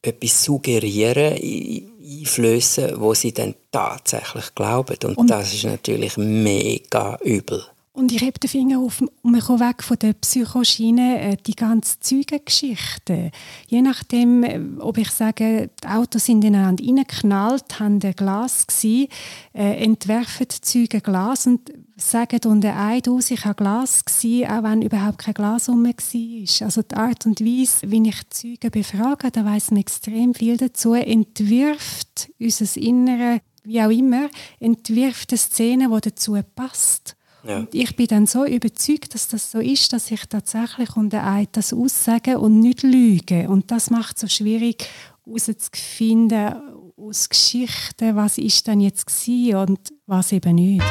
etwas 0.00 0.44
suggerieren, 0.44 1.34
einflößen, 1.34 3.00
wo 3.00 3.14
sie 3.14 3.32
dann 3.32 3.56
tatsächlich 3.72 4.54
glauben. 4.54 4.96
Und, 5.16 5.28
das 5.28 5.52
ist 5.54 5.64
natürlich 5.64 6.16
mega 6.16 7.18
übel. 7.24 7.64
Und 7.98 8.12
ich 8.12 8.22
heb 8.22 8.38
den 8.38 8.48
Finger 8.48 8.78
auf 8.78 9.00
und 9.00 9.10
man 9.24 9.40
kommt 9.40 9.58
weg 9.58 9.82
von 9.82 9.98
der 9.98 10.12
Psychoschiene, 10.12 11.20
äh, 11.20 11.36
die 11.44 11.56
ganzen 11.56 12.00
Zeugengeschichten. 12.00 13.32
Je 13.66 13.82
nachdem, 13.82 14.44
äh, 14.44 14.60
ob 14.78 14.98
ich 14.98 15.10
sage, 15.10 15.68
die 15.82 15.88
Autos 15.88 16.26
sind 16.26 16.44
ineinander 16.44 16.84
reingeknallt, 16.84 17.80
haben 17.80 17.98
ein 18.00 18.12
Glas 18.12 18.68
gsi, 18.68 19.08
äh, 19.52 19.82
entwerfen 19.82 20.46
die 20.46 20.60
Zeugen 20.60 21.02
Glas 21.02 21.48
und 21.48 21.72
sagen 21.96 22.38
unter 22.44 22.76
Eid 22.76 23.08
aus, 23.08 23.32
ich 23.32 23.44
habe 23.44 23.56
Glas 23.56 24.04
gsi, 24.04 24.46
auch 24.48 24.62
wenn 24.62 24.82
überhaupt 24.82 25.18
kein 25.18 25.34
Glas 25.34 25.68
rum 25.68 25.84
war. 25.84 26.66
Also 26.66 26.82
die 26.82 26.94
Art 26.94 27.26
und 27.26 27.40
Weise, 27.40 27.90
wie 27.90 28.08
ich 28.08 28.30
Zeugen 28.30 28.70
befrage, 28.70 29.32
da 29.32 29.44
weiss 29.44 29.72
man 29.72 29.80
extrem 29.80 30.34
viel 30.34 30.56
dazu, 30.56 30.94
entwirft 30.94 32.30
unser 32.38 32.80
Innere, 32.80 33.40
wie 33.64 33.82
auch 33.82 33.90
immer, 33.90 34.28
entwirft 34.60 35.32
eine 35.32 35.38
Szene, 35.38 35.88
die 35.92 36.10
dazu 36.10 36.38
passt. 36.54 37.17
Ja. 37.44 37.58
Und 37.58 37.74
ich 37.74 37.94
bin 37.94 38.06
dann 38.08 38.26
so 38.26 38.44
überzeugt, 38.44 39.14
dass 39.14 39.28
das 39.28 39.50
so 39.50 39.60
ist, 39.60 39.92
dass 39.92 40.10
ich 40.10 40.26
tatsächlich 40.26 40.96
unter 40.96 41.24
Eid 41.24 41.50
das 41.52 41.72
aussage 41.72 42.38
und 42.38 42.60
nicht 42.60 42.82
lüge. 42.82 43.48
Und 43.48 43.70
das 43.70 43.90
macht 43.90 44.16
es 44.16 44.22
so 44.22 44.28
schwierig, 44.28 44.88
herauszufinden 45.24 46.54
aus 46.96 47.28
Geschichten, 47.28 48.16
was 48.16 48.38
ist 48.38 48.66
dann 48.66 48.80
jetzt 48.80 49.06
gewesen 49.06 49.56
und 49.56 49.78
was 50.06 50.32
eben 50.32 50.54
nicht. 50.54 50.82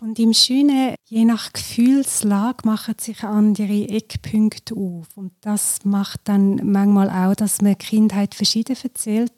Und 0.00 0.18
im 0.18 0.32
Schönen, 0.32 0.94
je 1.06 1.24
nach 1.24 1.52
Gefühlslage, 1.52 2.66
machen 2.68 2.94
sich 3.00 3.24
andere 3.24 3.88
Eckpunkte 3.88 4.74
auf. 4.74 5.08
Und 5.16 5.32
das 5.40 5.78
macht 5.84 6.20
dann 6.24 6.60
manchmal 6.70 7.10
auch, 7.10 7.34
dass 7.34 7.60
man 7.62 7.76
Kindheit 7.78 8.34
verschieden 8.34 8.76
erzählt. 8.80 9.32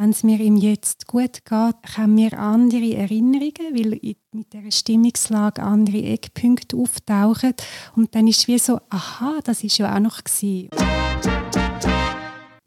Wenn 0.00 0.10
es 0.10 0.22
mir 0.22 0.38
im 0.38 0.56
Jetzt 0.56 1.08
gut 1.08 1.44
geht, 1.44 1.96
haben 1.96 2.16
wir 2.16 2.38
andere 2.38 2.94
Erinnerungen, 2.94 3.74
weil 3.74 3.98
mit 4.30 4.52
der 4.52 4.70
Stimmungslage 4.70 5.60
andere 5.60 6.00
Eckpunkte 6.00 6.76
auftauchen. 6.76 7.52
Und 7.96 8.14
dann 8.14 8.28
ist 8.28 8.38
es 8.38 8.46
wie 8.46 8.60
so, 8.60 8.78
aha, 8.90 9.40
das 9.42 9.64
ist 9.64 9.76
ja 9.78 9.92
auch 9.92 9.98
noch 9.98 10.22
gewesen. 10.22 10.68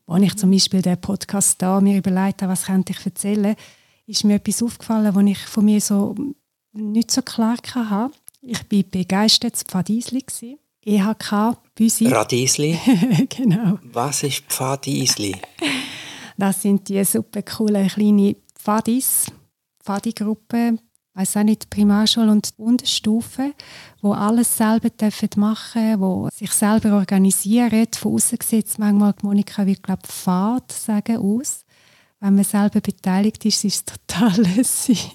Als 0.08 0.24
ich 0.24 0.36
zum 0.36 0.52
Beispiel 0.52 0.82
den 0.82 1.00
Podcast 1.00 1.62
da 1.62 1.80
mir 1.80 2.00
überlegt 2.00 2.42
habe, 2.42 2.52
was 2.52 2.66
könnte 2.66 2.92
ich 2.92 3.06
erzählen, 3.06 3.56
ist 4.08 4.26
mir 4.26 4.36
etwas 4.36 4.62
aufgefallen, 4.62 5.16
was 5.16 5.26
ich 5.26 5.40
von 5.40 5.64
mir 5.64 5.80
so 5.80 6.14
nicht 6.74 7.12
so 7.12 7.22
klar 7.22 7.56
hatte. 7.74 8.14
Ich 8.42 8.60
war 8.70 8.84
begeistert 8.92 9.56
Pfadisli. 9.56 10.26
EHK 10.84 11.56
Büsi. 11.76 12.08
Radiesli. 12.08 12.78
genau. 13.30 13.80
Was 13.84 14.24
ist 14.24 14.44
Pfadiesli? 14.50 15.38
Das 16.42 16.64
sind 16.64 16.90
die 16.90 17.06
super 17.06 17.44
coolen 17.44 17.88
kleinen 17.88 18.36
Pfadis, 18.56 19.28
Pfadi-Gruppen, 19.84 20.82
weiß 21.14 21.38
auch 21.38 21.44
nicht, 21.44 21.70
Primarschule 21.70 22.32
und 22.32 22.52
Unterstufe, 22.58 23.54
wo 24.02 24.14
alles 24.14 24.58
selber 24.58 24.90
dürfen 24.90 25.30
machen, 25.36 26.00
wo 26.00 26.30
sich 26.34 26.52
selber 26.52 26.94
organisieren. 26.94 27.86
Von 27.96 28.16
außen 28.16 28.40
sieht 28.42 28.80
manchmal, 28.80 29.14
Monika 29.22 29.68
wird 29.68 29.84
glaube 29.84 30.02
Pfad 30.08 30.72
sagen 30.72 31.18
aus. 31.18 31.64
Wenn 32.20 32.34
man 32.34 32.44
selber 32.44 32.82
beteiligt 32.82 33.46
ist, 33.46 33.64
ist 33.64 33.76
es 33.76 33.86
total 34.08 34.42
lässig. 34.56 35.12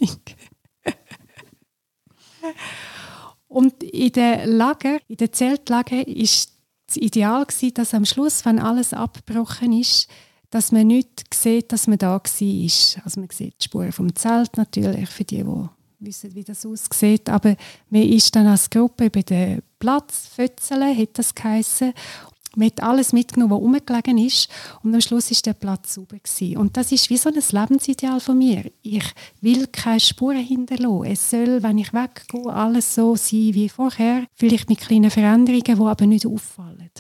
und 3.49 3.83
in 3.83 4.13
den 4.13 4.49
Lager, 4.49 5.01
in 5.09 5.17
den 5.17 5.33
Zeltlager, 5.33 6.07
ist 6.07 6.53
das 6.87 6.99
Ideal 6.99 7.45
gewesen, 7.45 7.75
dass 7.75 7.95
am 7.95 8.05
Schluss, 8.05 8.45
wenn 8.45 8.61
alles 8.61 8.93
abgebrochen 8.95 9.73
ist, 9.73 10.09
dass 10.57 10.73
man 10.73 10.87
nicht 10.87 11.35
sieht, 11.35 11.71
dass 11.71 11.87
man 11.87 11.99
da 11.99 12.13
war. 12.13 12.23
Also 12.25 13.21
man 13.21 13.29
sieht 13.31 13.55
die 13.61 13.65
Spuren 13.65 13.93
vom 13.93 14.15
Zelt 14.17 14.57
natürlich, 14.57 15.07
für 15.11 15.25
die, 15.25 15.45
die 15.45 15.69
wissen, 16.01 16.35
wie 16.35 16.45
das 16.45 16.65
aussieht. 16.65 17.29
Aber 17.29 17.57
man 17.91 18.03
ist 18.03 18.35
dann 18.35 18.47
als 18.47 18.71
Gruppe 18.71 19.07
über 19.07 19.23
den 19.23 19.61
Platz, 19.79 20.31
Fötzeln, 20.35 20.97
hat 20.97 21.11
das 21.19 21.35
geheissen. 21.35 21.93
Man 22.57 22.69
hat 22.69 22.83
alles 22.83 23.13
mitgenommen, 23.13 23.53
was 23.53 23.61
rumgelegen 23.61 24.17
ist. 24.17 24.49
Und 24.83 24.95
am 24.95 25.01
Schluss 25.03 25.31
war 25.31 25.39
der 25.45 25.53
Platz 25.53 25.93
sauber. 25.93 26.17
Und 26.59 26.75
das 26.79 26.91
ist 26.91 27.11
wie 27.11 27.19
so 27.19 27.29
ein 27.29 27.35
Lebensideal 27.35 28.19
von 28.19 28.39
mir. 28.39 28.65
Ich 28.81 29.05
will 29.43 29.67
keine 29.67 30.01
Spuren 30.01 30.39
hinterlassen. 30.43 31.05
Es 31.05 31.31
soll, 31.31 31.63
wenn 31.63 31.77
ich 31.77 31.93
weggehe, 31.93 32.51
alles 32.51 32.95
so 32.95 33.15
sein 33.15 33.53
wie 33.53 33.69
vorher. 33.69 34.25
Vielleicht 34.33 34.71
mit 34.71 34.81
kleinen 34.81 35.11
Veränderungen, 35.11 35.65
die 35.65 35.73
aber 35.73 36.07
nicht 36.07 36.25
auffallen. 36.25 36.91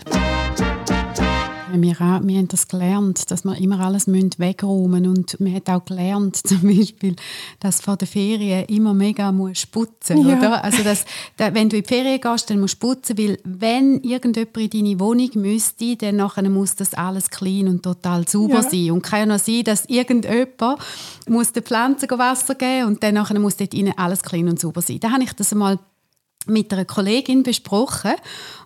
Wir, 1.83 1.93
auch, 1.93 2.21
wir 2.23 2.39
haben 2.39 2.49
das 2.49 2.69
gelernt, 2.69 3.31
dass 3.31 3.45
wir 3.45 3.57
immer 3.59 3.81
alles 3.81 4.07
wegräumen. 4.39 5.07
Und 5.07 5.39
man 5.41 5.55
hat 5.55 5.69
auch 5.69 5.85
gelernt, 5.85 6.37
zum 6.47 6.63
Beispiel, 6.63 7.17
dass 7.61 7.81
vor 7.81 7.97
der 7.97 8.09
Ferien 8.09 8.65
immer 8.67 8.95
mega 8.95 9.33
musst 9.33 9.71
putzen 9.73 10.27
ja. 10.27 10.37
oder? 10.37 10.65
Also 10.65 10.83
dass, 10.83 11.05
dass, 11.37 11.55
wenn 11.55 11.69
du 11.69 11.77
in 11.77 11.83
die 11.83 11.89
Ferien 11.89 12.21
gehst, 12.21 12.51
dann 12.51 12.61
musst 12.61 12.83
du 12.83 12.87
putzen, 12.87 13.19
weil 13.19 13.39
wenn 13.45 14.01
irgendjemand 14.01 14.75
in 14.75 14.85
deine 14.85 15.01
Wohnung 15.01 15.31
müsste, 15.35 15.97
dann 15.97 16.17
nachher 16.17 16.49
muss 16.49 16.75
das 16.75 16.95
alles 16.95 17.31
clean 17.31 17.69
und 17.69 17.83
total 17.83 18.27
sauber 18.29 18.63
ja. 18.63 18.63
sein. 18.63 18.91
Und 18.91 19.03
kann 19.03 19.21
ja 19.21 19.27
noch 19.27 19.39
sein, 19.39 19.65
dass 19.65 19.87
irgendjemand 19.87 20.81
muss 21.29 21.53
den 21.53 21.63
Pflanzen 21.63 22.09
Wasser 22.11 22.55
geben 22.55 22.87
und 22.87 23.03
dann 23.03 23.15
nachher 23.15 23.39
muss 23.39 23.57
dort 23.57 23.75
alles 23.97 24.23
clean 24.23 24.49
und 24.49 24.61
sauber 24.61 24.83
sein. 24.83 25.01
Da 25.01 25.11
habe 25.11 25.23
ich 25.23 25.33
das 25.33 25.53
einmal 25.53 25.79
mit 26.47 26.73
einer 26.73 26.85
Kollegin 26.85 27.43
besprochen 27.43 28.15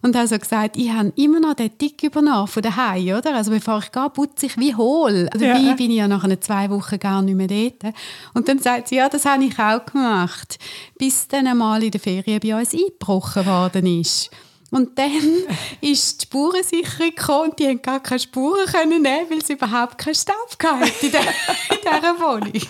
und 0.02 0.16
also 0.16 0.38
gesagt, 0.38 0.76
ich 0.76 0.90
habe 0.90 1.12
immer 1.16 1.40
noch 1.40 1.54
den 1.54 1.76
Tick 1.76 2.02
übernommen 2.02 2.46
von 2.46 2.62
daheim, 2.62 3.16
oder? 3.16 3.34
Also 3.34 3.50
bevor 3.50 3.78
ich 3.78 3.92
gehe, 3.92 4.10
putze 4.10 4.46
ich 4.46 4.56
wie 4.58 4.75
hohl. 4.75 5.28
Dabei 5.32 5.60
ja. 5.60 5.75
bin 5.75 5.90
ich 5.90 5.99
ja 5.99 6.08
nach 6.08 6.25
einer 6.25 6.40
zwei 6.40 6.70
Wochen 6.70 6.99
gar 6.99 7.22
nicht 7.22 7.37
mehr 7.37 7.49
dort. 7.49 7.94
Und 8.34 8.49
dann 8.49 8.58
sagt 8.58 8.88
sie, 8.88 8.96
ja, 8.96 9.08
das 9.08 9.25
habe 9.25 9.44
ich 9.44 9.58
auch 9.58 9.84
gemacht, 9.84 10.58
bis 10.99 11.28
dann 11.28 11.46
einmal 11.46 11.82
in 11.82 11.90
der 11.90 12.00
Ferien 12.00 12.40
bei 12.40 12.58
uns 12.58 12.72
eingebrochen 12.72 13.46
worden 13.46 14.00
ist. 14.00 14.30
Und 14.70 14.96
dann 14.98 15.10
ist 15.80 16.22
die 16.22 16.26
Spurensicherung 16.26 17.10
gekommen 17.10 17.50
und 17.50 17.58
die 17.58 17.66
haben 17.66 17.82
gar 17.82 18.00
keine 18.00 18.20
Spuren 18.20 18.66
können 18.66 19.02
nehmen, 19.02 19.26
weil 19.28 19.44
sie 19.44 19.54
überhaupt 19.54 19.98
keinen 19.98 20.14
Staub 20.14 20.56
hatten 20.62 20.90
in, 21.02 21.12
der, 21.12 21.20
in 21.20 21.78
dieser 21.82 22.20
Wohnung. 22.20 22.52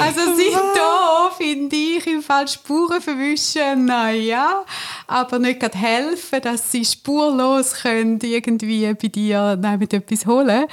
also 0.00 0.20
seitdem 0.36 1.36
finde 1.36 1.76
ich 1.76 2.06
im 2.06 2.22
Fall 2.22 2.48
Spuren 2.48 3.00
verwischen, 3.00 3.84
naja, 3.84 4.64
aber 5.06 5.38
nicht 5.38 5.60
gerade 5.60 5.78
helfen, 5.78 6.40
dass 6.42 6.72
sie 6.72 6.84
spurlos 6.84 7.74
können 7.74 8.18
irgendwie 8.20 8.92
bei 8.94 9.08
dir 9.08 9.58
mit 9.78 9.92
etwas 9.92 10.26
holen 10.26 10.66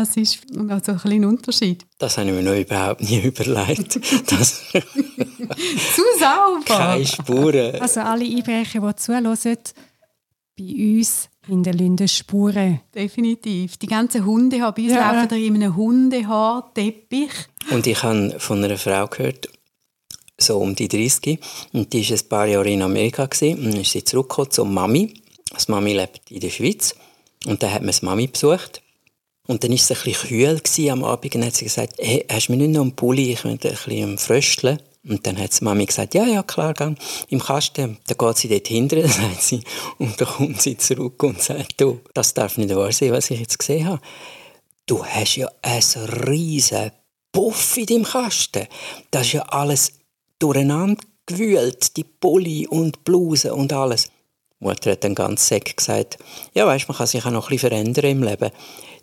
das 0.00 0.16
ist 0.16 0.40
also 0.68 0.92
ein 0.92 0.98
kleiner 0.98 1.28
Unterschied. 1.28 1.84
Das 1.98 2.18
habe 2.18 2.28
ich 2.28 2.34
mir 2.34 2.42
noch 2.42 2.58
überhaupt 2.58 3.02
nie 3.02 3.20
überlegt. 3.24 3.96
Das 4.30 4.62
Zu 4.70 6.02
sauber! 6.18 6.64
Keine 6.64 7.06
Spuren. 7.06 7.80
Also 7.80 8.00
alle 8.00 8.24
Einbrecher, 8.24 8.80
die 8.80 8.96
zuhören, 8.96 9.36
bei 10.58 10.64
uns 10.98 11.28
in 11.48 11.62
der 11.62 11.74
Linde 11.74 12.08
Spuren. 12.08 12.80
Definitiv. 12.94 13.76
Die 13.76 13.86
ganzen 13.86 14.24
Hunde 14.24 14.60
haben 14.60 14.74
bei 14.74 14.82
uns 14.82 14.92
ja. 14.92 15.12
laufen 15.12 15.38
in 15.38 15.54
einem 15.54 15.76
Hundehaarteppich. 15.76 17.30
Und 17.70 17.86
ich 17.86 18.02
habe 18.02 18.36
von 18.38 18.64
einer 18.64 18.78
Frau 18.78 19.06
gehört, 19.06 19.48
so 20.38 20.58
um 20.58 20.74
die 20.74 20.88
30, 20.88 21.38
und 21.72 21.92
die 21.92 22.08
war 22.08 22.16
ein 22.16 22.28
paar 22.28 22.46
Jahre 22.46 22.70
in 22.70 22.82
Amerika 22.82 23.26
gewesen, 23.26 23.58
und 23.58 23.72
dann 23.72 23.80
ist 23.80 23.92
sie 23.92 24.04
zurückgekommen 24.04 24.50
zur 24.50 24.66
Mami. 24.66 25.14
Das 25.50 25.68
Mami 25.68 25.92
lebt 25.92 26.30
in 26.30 26.40
der 26.40 26.50
Schweiz. 26.50 26.94
Und 27.46 27.62
dann 27.62 27.72
hat 27.72 27.82
man 27.82 27.88
das 27.88 28.02
Mami 28.02 28.26
besucht. 28.26 28.82
Und 29.46 29.62
dann 29.62 29.70
war 29.70 29.76
es 29.76 29.90
ein 29.90 29.98
bisschen 30.02 30.28
kühl 30.28 30.90
am 30.90 31.04
Abend 31.04 31.34
und 31.34 31.44
hat 31.44 31.54
sie 31.54 31.64
gesagt, 31.64 31.94
hey, 31.98 32.24
hast 32.30 32.48
du 32.48 32.52
mir 32.52 32.58
nicht 32.58 32.74
noch 32.74 32.82
einen 32.82 32.96
Pulli, 32.96 33.32
ich 33.32 33.44
möchte 33.44 33.68
ein 33.68 33.74
bisschen 33.74 34.18
frösteln. 34.18 34.80
Und 35.08 35.24
dann 35.26 35.38
hat 35.38 35.58
die 35.58 35.64
Mami 35.64 35.86
gesagt, 35.86 36.14
ja, 36.14 36.24
ja, 36.24 36.42
klar, 36.42 36.74
gang 36.74 36.98
im 37.28 37.38
Kasten. 37.38 37.98
Dann 38.06 38.18
geht 38.18 38.36
sie 38.36 38.48
dort 38.48 38.66
hinten, 38.66 39.08
sagt 39.08 39.42
sie, 39.42 39.62
und 39.98 40.20
dann 40.20 40.28
kommt 40.28 40.60
sie 40.60 40.76
zurück 40.76 41.22
und 41.22 41.40
sagt, 41.40 41.80
du, 41.80 42.00
das 42.12 42.34
darf 42.34 42.58
nicht 42.58 42.74
wahr 42.74 42.90
sein, 42.90 43.12
was 43.12 43.30
ich 43.30 43.40
jetzt 43.40 43.58
gesehen 43.58 43.86
habe. 43.86 44.00
Du 44.86 45.04
hast 45.04 45.36
ja 45.36 45.48
einen 45.62 46.08
riesen 46.26 46.90
Puff 47.30 47.76
in 47.76 47.86
deinem 47.86 48.04
Kasten. 48.04 48.66
Das 49.10 49.26
ist 49.26 49.32
ja 49.34 49.42
alles 49.42 49.92
durcheinander 50.38 51.02
gewühlt, 51.26 51.96
die 51.96 52.04
Pulli 52.04 52.66
und 52.66 53.04
Bluse 53.04 53.54
und 53.54 53.72
alles. 53.72 54.04
Die 54.60 54.64
Mutter 54.64 54.92
hat 54.92 55.04
dann 55.04 55.14
ganz 55.14 55.46
säck 55.46 55.76
gesagt, 55.76 56.18
ja, 56.54 56.66
weißt, 56.66 56.88
man 56.88 56.96
kann 56.96 57.06
sich 57.06 57.24
auch 57.24 57.30
noch 57.30 57.46
ein 57.46 57.50
bisschen 57.50 57.70
verändern 57.70 58.10
im 58.10 58.22
Leben. 58.22 58.50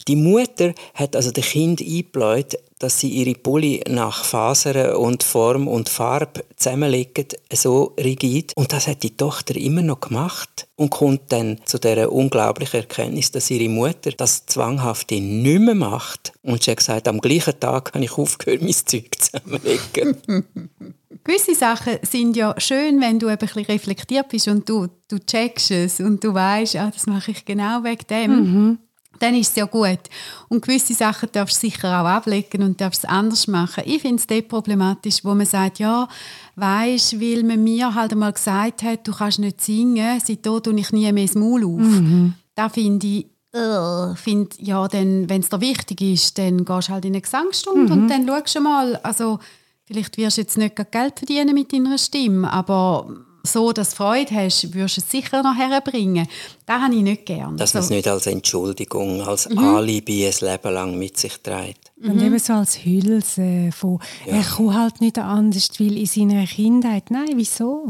Die 0.07 0.15
Mutter 0.15 0.73
hat 0.93 1.15
also 1.15 1.31
dem 1.31 1.43
Kind 1.43 1.81
eingebläut, 1.81 2.57
dass 2.83 2.99
sie 2.99 3.09
ihre 3.09 3.33
Pulli 3.33 3.81
nach 3.87 4.25
Fasern 4.25 4.95
und 4.95 5.23
Form 5.23 5.69
und 5.69 5.87
Farbe 5.87 6.43
zusammenlegen, 6.57 7.27
so 7.53 7.93
rigid. 7.97 8.51
Und 8.55 8.73
das 8.73 8.87
hat 8.87 9.03
die 9.03 9.15
Tochter 9.15 9.55
immer 9.55 9.81
noch 9.81 10.01
gemacht 10.01 10.67
und 10.75 10.89
kommt 10.89 11.31
dann 11.31 11.59
zu 11.63 11.79
der 11.79 12.11
unglaublichen 12.11 12.81
Erkenntnis, 12.81 13.31
dass 13.31 13.49
ihre 13.49 13.69
Mutter 13.69 14.11
das 14.11 14.45
Zwanghafte 14.47 15.21
nicht 15.21 15.61
mehr 15.61 15.75
macht. 15.75 16.33
Und 16.41 16.63
sie 16.63 16.71
hat 16.71 16.79
gesagt, 16.79 17.07
am 17.07 17.21
gleichen 17.21 17.57
Tag 17.57 17.93
habe 17.93 18.03
ich 18.03 18.17
aufgehört, 18.17 18.61
mein 18.61 18.73
Zeug 18.73 19.09
zusammenlegen. 19.17 20.17
Gewisse 21.23 21.55
Sachen 21.55 21.99
sind 22.01 22.35
ja 22.35 22.53
schön, 22.57 22.99
wenn 22.99 23.17
du 23.17 23.27
ein 23.27 23.37
bisschen 23.37 23.63
reflektiert 23.63 24.27
bist 24.27 24.49
und 24.49 24.67
du, 24.67 24.87
du 25.07 25.19
checkst 25.19 25.71
es 25.71 26.01
und 26.01 26.21
du 26.21 26.33
weißt, 26.33 26.75
ah, 26.75 26.91
das 26.93 27.07
mache 27.07 27.31
ich 27.31 27.45
genau 27.45 27.81
wegen 27.85 28.07
dem. 28.09 28.31
Mhm 28.31 28.77
dann 29.19 29.35
ist 29.35 29.51
es 29.51 29.55
ja 29.55 29.65
gut. 29.65 29.99
Und 30.49 30.61
gewisse 30.61 30.93
Sachen 30.93 31.29
darfst 31.31 31.63
du 31.63 31.67
sicher 31.67 32.01
auch 32.01 32.05
ablegen 32.05 32.63
und 32.63 32.81
darfst 32.81 33.03
es 33.03 33.09
anders 33.09 33.47
machen. 33.47 33.83
Ich 33.85 34.01
finde 34.01 34.17
es 34.17 34.27
dort 34.27 34.47
problematisch, 34.47 35.23
wo 35.23 35.33
man 35.33 35.45
sagt, 35.45 35.79
ja, 35.79 36.07
weisst, 36.55 37.19
weil 37.19 37.43
man 37.43 37.63
mir 37.63 37.93
halt 37.93 38.11
einmal 38.11 38.33
gesagt 38.33 38.83
hat, 38.83 39.07
du 39.07 39.13
kannst 39.13 39.39
nicht 39.39 39.61
singen, 39.61 40.21
seitdem 40.23 40.61
tue 40.61 40.79
ich 40.79 40.91
nie 40.91 41.11
mehr 41.11 41.25
das 41.25 41.35
Maul 41.35 41.63
auf. 41.63 41.79
Mhm. 41.79 42.33
Da 42.55 42.69
finde 42.69 43.07
ich, 43.07 43.27
uh, 43.55 44.15
find, 44.15 44.59
ja, 44.59 44.91
wenn 44.91 45.29
es 45.29 45.49
dir 45.49 45.61
wichtig 45.61 46.01
ist, 46.01 46.37
dann 46.37 46.65
gehst 46.65 46.89
du 46.89 46.93
halt 46.93 47.05
in 47.05 47.13
eine 47.13 47.21
Gesangsstunde 47.21 47.95
mhm. 47.95 48.03
und 48.03 48.07
dann 48.09 48.27
schaust 48.27 48.55
du 48.55 48.61
mal, 48.61 48.95
also 48.97 49.39
vielleicht 49.85 50.17
wirst 50.17 50.37
du 50.37 50.41
jetzt 50.41 50.57
nicht 50.57 50.75
Geld 50.75 51.19
verdienen 51.19 51.53
mit 51.53 51.73
deiner 51.73 51.97
Stimme, 51.97 52.51
aber 52.51 53.07
so 53.45 53.73
dass 53.73 53.89
du 53.89 53.97
Freude 53.97 54.33
hast, 54.35 54.73
würdest 54.73 54.97
du 54.97 55.01
es 55.01 55.11
sicher 55.11 55.43
noch 55.43 55.55
herbringen. 55.55 56.27
Das 56.65 56.81
habe 56.81 56.95
ich 56.95 57.01
nicht 57.01 57.25
gerne. 57.25 57.57
Dass 57.57 57.73
man 57.73 57.83
es 57.83 57.89
nicht 57.89 58.07
als 58.07 58.25
Entschuldigung, 58.25 59.21
als 59.21 59.49
mhm. 59.49 59.57
Alibi 59.57 60.25
ein 60.25 60.33
Leben 60.39 60.73
lang 60.73 60.97
mit 60.97 61.17
sich 61.17 61.37
trägt. 61.41 61.91
Mhm. 61.97 62.11
Und 62.11 62.21
eben 62.21 62.39
so 62.39 62.53
als 62.53 62.85
Hülse 62.85 63.69
von, 63.73 63.99
ja. 64.25 64.37
er 64.37 64.43
kann 64.43 64.73
halt 64.73 65.01
nicht 65.01 65.17
anders, 65.17 65.69
weil 65.77 65.97
in 65.97 66.05
seiner 66.05 66.47
Kindheit. 66.47 67.11
Nein, 67.11 67.33
wieso? 67.35 67.89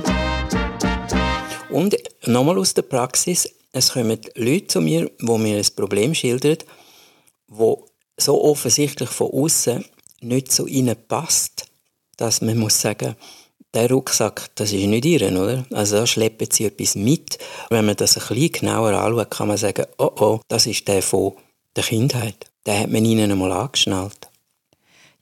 Und 1.70 1.96
nochmal 2.26 2.58
aus 2.58 2.74
der 2.74 2.84
Praxis, 2.84 3.48
es 3.72 3.94
kommen 3.94 4.20
Leute 4.36 4.68
zu 4.68 4.82
mir, 4.82 5.12
die 5.20 5.38
mir 5.38 5.58
ein 5.58 5.76
Problem 5.76 6.16
schildern, 6.16 6.58
wo 7.48 7.86
so 8.18 8.44
offensichtlich 8.44 9.10
von 9.10 9.32
außen 9.32 9.86
nicht 10.22 10.52
so 10.52 10.66
ihnen 10.66 10.96
passt, 11.08 11.66
dass 12.18 12.42
man 12.42 12.58
muss 12.58 12.82
sagen, 12.82 13.16
der 13.74 13.90
Rucksack, 13.90 14.50
das 14.56 14.72
ist 14.72 14.86
nicht 14.86 15.06
ihren, 15.06 15.38
oder? 15.38 15.66
Also 15.72 15.98
da 15.98 16.08
schleppen 16.08 16.48
sie 16.52 16.66
etwas 16.66 16.96
mit. 16.96 17.38
Wenn 17.70 17.86
man 17.86 17.96
das 17.96 18.18
ein 18.18 18.28
bisschen 18.28 18.52
genauer 18.52 18.94
anschaut, 18.94 19.32
kann 19.32 19.48
man 19.48 19.58
sagen, 19.58 19.86
oh 19.98 20.12
oh, 20.20 20.40
das 20.48 20.68
ist 20.68 20.88
der 20.88 21.02
von 21.02 21.34
der 21.76 21.84
Kindheit. 21.84 22.46
Den 22.66 22.80
hat 22.80 22.90
man 22.90 23.04
ihnen 23.04 23.32
einmal 23.32 23.52
angeschnallt. 23.52 24.30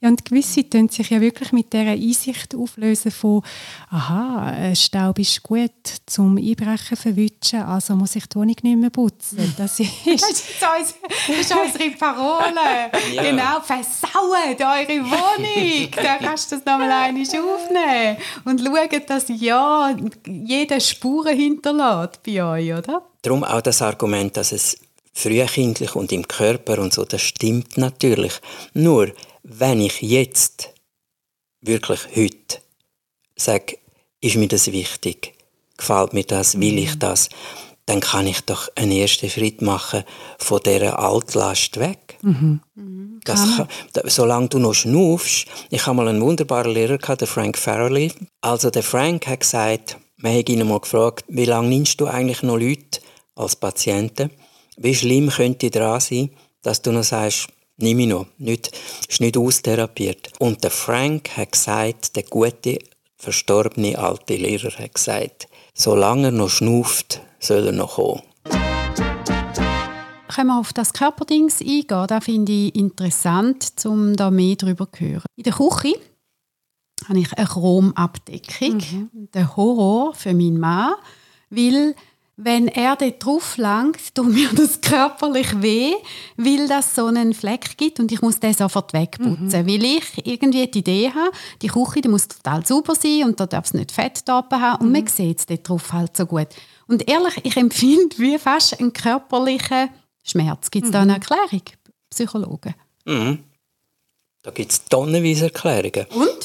Ja, 0.02 0.08
und 0.08 0.24
gewisse 0.24 0.68
tun 0.68 0.88
sich 0.88 1.10
ja 1.10 1.20
wirklich 1.20 1.52
mit 1.52 1.72
dieser 1.72 1.92
Einsicht 1.92 2.56
auflösen 2.56 3.12
von, 3.12 3.40
aha, 3.88 4.74
Staub 4.74 5.16
ist 5.20 5.44
gut 5.44 5.70
zum 6.06 6.38
Einbrechen 6.38 6.96
verwischen, 6.96 7.62
also 7.62 7.94
muss 7.94 8.16
ich 8.16 8.26
die 8.26 8.34
Wohnung 8.34 8.56
nicht 8.62 8.76
mehr 8.76 8.90
putzen. 8.90 9.54
Das 9.56 9.78
ist, 9.78 9.94
das 10.60 10.94
ist, 11.28 11.54
unsere 11.54 11.90
Parole. 11.92 12.90
Ja. 13.12 13.22
Genau, 13.22 13.60
versauen 13.60 14.56
eure 14.58 15.04
Wohnung. 15.04 15.90
Dann 15.96 16.18
kannst 16.18 16.50
du 16.50 16.56
das 16.56 16.64
nochmal 16.64 16.90
einmal 16.90 17.22
aufnehmen. 17.22 18.16
Und 18.44 18.60
schauen, 18.60 19.02
dass 19.06 19.26
ja 19.28 19.96
jeder 20.26 20.80
Spuren 20.80 21.36
hinterlässt 21.36 22.24
bei 22.24 22.42
euch, 22.42 22.72
oder? 22.72 23.02
Darum 23.22 23.44
auch 23.44 23.60
das 23.60 23.80
Argument, 23.80 24.36
dass 24.36 24.50
es 24.50 24.76
frühkindlich 25.12 25.94
und 25.94 26.10
im 26.10 26.26
Körper 26.26 26.78
und 26.80 26.92
so, 26.92 27.04
das 27.04 27.22
stimmt 27.22 27.76
natürlich. 27.76 28.32
Nur, 28.74 29.12
wenn 29.58 29.80
ich 29.80 30.00
jetzt, 30.00 30.70
wirklich 31.60 32.00
heute, 32.16 32.60
sage, 33.36 33.78
ist 34.20 34.36
mir 34.36 34.48
das 34.48 34.70
wichtig, 34.72 35.34
gefällt 35.76 36.12
mir 36.12 36.24
das, 36.24 36.60
will 36.60 36.78
ich 36.78 36.94
mhm. 36.94 36.98
das, 37.00 37.28
dann 37.86 38.00
kann 38.00 38.26
ich 38.26 38.40
doch 38.42 38.68
einen 38.76 38.92
ersten 38.92 39.28
Schritt 39.28 39.60
machen 39.60 40.04
von 40.38 40.60
dieser 40.64 40.98
Altlast 40.98 41.78
weg. 41.78 42.18
Mhm. 42.22 42.60
Das 43.24 43.40
kann, 43.56 43.68
solange 44.04 44.48
du 44.48 44.58
noch 44.58 44.74
schnaufst, 44.74 45.46
ich 45.70 45.86
habe 45.86 45.96
mal 45.96 46.08
einen 46.08 46.22
wunderbaren 46.22 46.72
Lehrer 46.72 46.98
gehabt, 46.98 47.20
der 47.20 47.28
Frank 47.28 47.58
Farrelly. 47.58 48.12
Also 48.40 48.70
der 48.70 48.84
Frank 48.84 49.26
hat 49.26 49.40
gesagt, 49.40 49.96
man 50.16 50.36
hat 50.36 50.48
ihn 50.48 50.66
mal 50.66 50.80
gefragt, 50.80 51.24
wie 51.28 51.44
lange 51.44 51.68
nimmst 51.68 52.00
du 52.00 52.06
eigentlich 52.06 52.42
noch 52.42 52.56
Leute 52.56 53.00
als 53.34 53.56
Patienten? 53.56 54.30
Wie 54.76 54.94
schlimm 54.94 55.28
könnte 55.30 55.70
dran 55.70 56.00
sein, 56.00 56.30
dass 56.62 56.82
du 56.82 56.92
noch 56.92 57.02
sagst, 57.02 57.48
nimm 57.76 57.98
ich 58.00 58.06
noch, 58.06 58.26
nicht, 58.38 58.70
ist 59.08 59.20
nicht 59.20 59.36
austherapiert. 59.36 60.32
Und 60.38 60.62
der 60.64 60.70
Frank 60.70 61.36
hat 61.36 61.52
gesagt, 61.52 62.16
der 62.16 62.24
gute, 62.24 62.78
verstorbene 63.16 63.98
alte 63.98 64.36
Lehrer 64.36 64.76
hat 64.78 64.94
gesagt, 64.94 65.48
solange 65.74 66.28
er 66.28 66.32
noch 66.32 66.50
schnauft, 66.50 67.20
soll 67.38 67.66
er 67.66 67.72
noch 67.72 67.96
kommen. 67.96 68.22
Können 70.28 70.48
wir 70.48 70.58
auf 70.58 70.72
das 70.72 70.94
Körperdings 70.94 71.60
eingehen? 71.60 72.06
Das 72.08 72.24
finde 72.24 72.52
ich 72.52 72.74
interessant, 72.74 73.72
um 73.84 74.16
da 74.16 74.30
mehr 74.30 74.56
darüber 74.56 74.90
zu 74.90 75.00
hören. 75.00 75.26
In 75.36 75.44
der 75.44 75.52
Küche 75.52 75.94
habe 77.06 77.18
ich 77.18 77.32
eine 77.34 77.46
Chromabdeckung. 77.46 78.76
Mhm. 78.76 79.28
Der 79.34 79.56
Horror 79.56 80.14
für 80.14 80.32
meinen 80.32 80.58
Mann, 80.58 80.94
weil 81.50 81.94
wenn 82.36 82.68
er 82.68 82.96
dort 82.96 83.24
drauf 83.24 83.56
langt, 83.56 84.14
tut 84.14 84.32
mir 84.32 84.48
das 84.54 84.80
körperlich 84.80 85.60
weh, 85.60 85.92
weil 86.36 86.66
das 86.66 86.94
so 86.94 87.06
einen 87.06 87.34
Fleck 87.34 87.76
gibt 87.76 88.00
und 88.00 88.10
ich 88.10 88.22
muss 88.22 88.40
den 88.40 88.54
sofort 88.54 88.92
wegputzen. 88.92 89.46
Mhm. 89.46 89.66
Weil 89.66 89.84
ich 89.84 90.26
irgendwie 90.26 90.66
die 90.66 90.78
Idee 90.78 91.10
habe, 91.14 91.32
die 91.60 91.68
Küche 91.68 92.00
die 92.00 92.08
muss 92.08 92.28
total 92.28 92.64
sauber 92.64 92.94
sein 92.94 93.24
und 93.24 93.38
da 93.38 93.46
darf 93.46 93.66
es 93.66 93.74
nicht 93.74 93.92
Fett 93.92 94.26
da 94.26 94.44
haben 94.50 94.82
und 94.82 94.88
mhm. 94.88 94.92
man 94.92 95.06
sieht 95.06 95.40
es 95.40 95.46
dort 95.46 95.68
drauf 95.68 95.92
halt 95.92 96.16
so 96.16 96.26
gut. 96.26 96.48
Und 96.86 97.08
ehrlich, 97.08 97.34
ich 97.44 97.56
empfinde 97.56 98.18
wie 98.18 98.38
fast 98.38 98.78
einen 98.78 98.92
körperlichen 98.92 99.90
Schmerz. 100.24 100.70
Gibt 100.70 100.86
es 100.86 100.90
mhm. 100.90 100.92
da 100.92 101.02
eine 101.02 101.14
Erklärung, 101.14 101.62
Psychologen? 102.10 102.74
Mhm. 103.04 103.44
Da 104.42 104.50
gibt 104.50 104.72
es 104.72 104.84
tonnenweise 104.86 105.44
Erklärungen. 105.44 106.06
Und? 106.10 106.41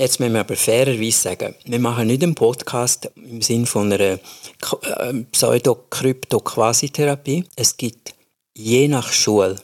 Jetzt 0.00 0.18
müssen 0.18 0.32
wir 0.32 0.40
aber 0.40 0.56
fairerweise 0.56 1.20
sagen, 1.20 1.54
wir 1.66 1.78
machen 1.78 2.06
nicht 2.06 2.22
einen 2.22 2.34
Podcast 2.34 3.10
im 3.16 3.42
Sinne 3.42 3.66
von 3.66 3.92
einer 3.92 4.12
äh, 4.12 4.18
Pseudo-Krypto-Quasitherapie. 5.30 7.44
Es 7.54 7.76
gibt 7.76 8.14
je 8.54 8.88
nach 8.88 9.12
Schule, 9.12 9.56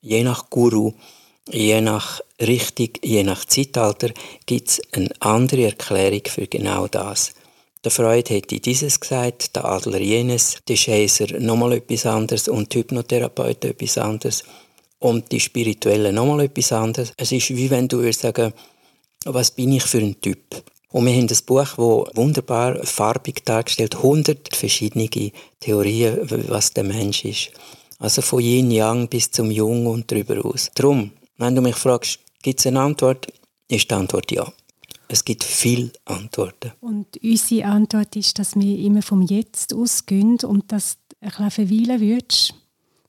je 0.00 0.24
nach 0.24 0.48
Guru, 0.48 0.94
je 1.50 1.82
nach 1.82 2.22
Richtung, 2.40 2.88
je 3.04 3.22
nach 3.22 3.44
Zeitalter, 3.44 4.08
gibt 4.46 4.70
es 4.70 4.80
eine 4.92 5.10
andere 5.20 5.64
Erklärung 5.64 6.22
für 6.24 6.46
genau 6.46 6.86
das. 6.86 7.34
Der 7.84 7.90
Freud 7.90 8.32
hätte 8.32 8.60
dieses 8.60 8.98
gesagt, 8.98 9.54
der 9.54 9.66
Adler 9.66 10.00
jenes, 10.00 10.56
der 10.66 10.76
Schäser 10.76 11.38
nochmal 11.40 11.74
etwas 11.74 12.06
anderes 12.06 12.48
und 12.48 12.72
die 12.72 12.78
Hypnotherapeut 12.78 13.66
etwas 13.66 13.98
anderes 13.98 14.44
und 14.98 15.30
die 15.30 15.40
Spirituellen 15.40 16.14
nochmal 16.14 16.46
etwas 16.46 16.72
anderes. 16.72 17.12
Es 17.18 17.32
ist 17.32 17.50
wie 17.50 17.68
wenn 17.68 17.86
du 17.86 17.98
würdest 17.98 18.22
sagen, 18.22 18.54
was 19.24 19.50
bin 19.50 19.72
ich 19.72 19.84
für 19.84 19.98
ein 19.98 20.20
Typ? 20.20 20.62
Und 20.90 21.06
wir 21.06 21.12
haben 21.12 21.28
ein 21.28 21.38
Buch, 21.44 21.64
das 21.64 22.16
wunderbar 22.16 22.82
farbig 22.84 23.44
dargestellt, 23.44 23.96
100 23.96 24.56
verschiedene 24.56 25.08
Theorien, 25.60 26.18
was 26.48 26.72
der 26.72 26.84
Mensch 26.84 27.24
ist. 27.24 27.50
Also 27.98 28.22
von 28.22 28.40
Yin 28.40 28.70
Yang 28.70 29.08
bis 29.08 29.30
zum 29.30 29.50
Jung 29.50 29.86
und 29.86 30.10
darüber 30.10 30.44
aus. 30.44 30.70
Darum, 30.74 31.10
wenn 31.36 31.54
du 31.54 31.60
mich 31.60 31.76
fragst, 31.76 32.20
gibt 32.42 32.60
es 32.60 32.66
eine 32.66 32.80
Antwort, 32.80 33.26
ist 33.68 33.90
die 33.90 33.94
Antwort 33.94 34.32
ja. 34.32 34.50
Es 35.08 35.24
gibt 35.24 35.42
viele 35.44 35.90
Antworten. 36.04 36.72
Und 36.80 37.16
unsere 37.22 37.66
Antwort 37.66 38.14
ist, 38.16 38.38
dass 38.38 38.54
wir 38.56 38.78
immer 38.78 39.02
vom 39.02 39.22
Jetzt 39.22 39.74
ausgehen 39.74 40.38
und 40.44 40.70
dass 40.70 40.96
du 41.08 41.16
ein 41.20 41.30
bisschen 41.30 41.50
verweilen 41.50 42.00
würdest. 42.00 42.54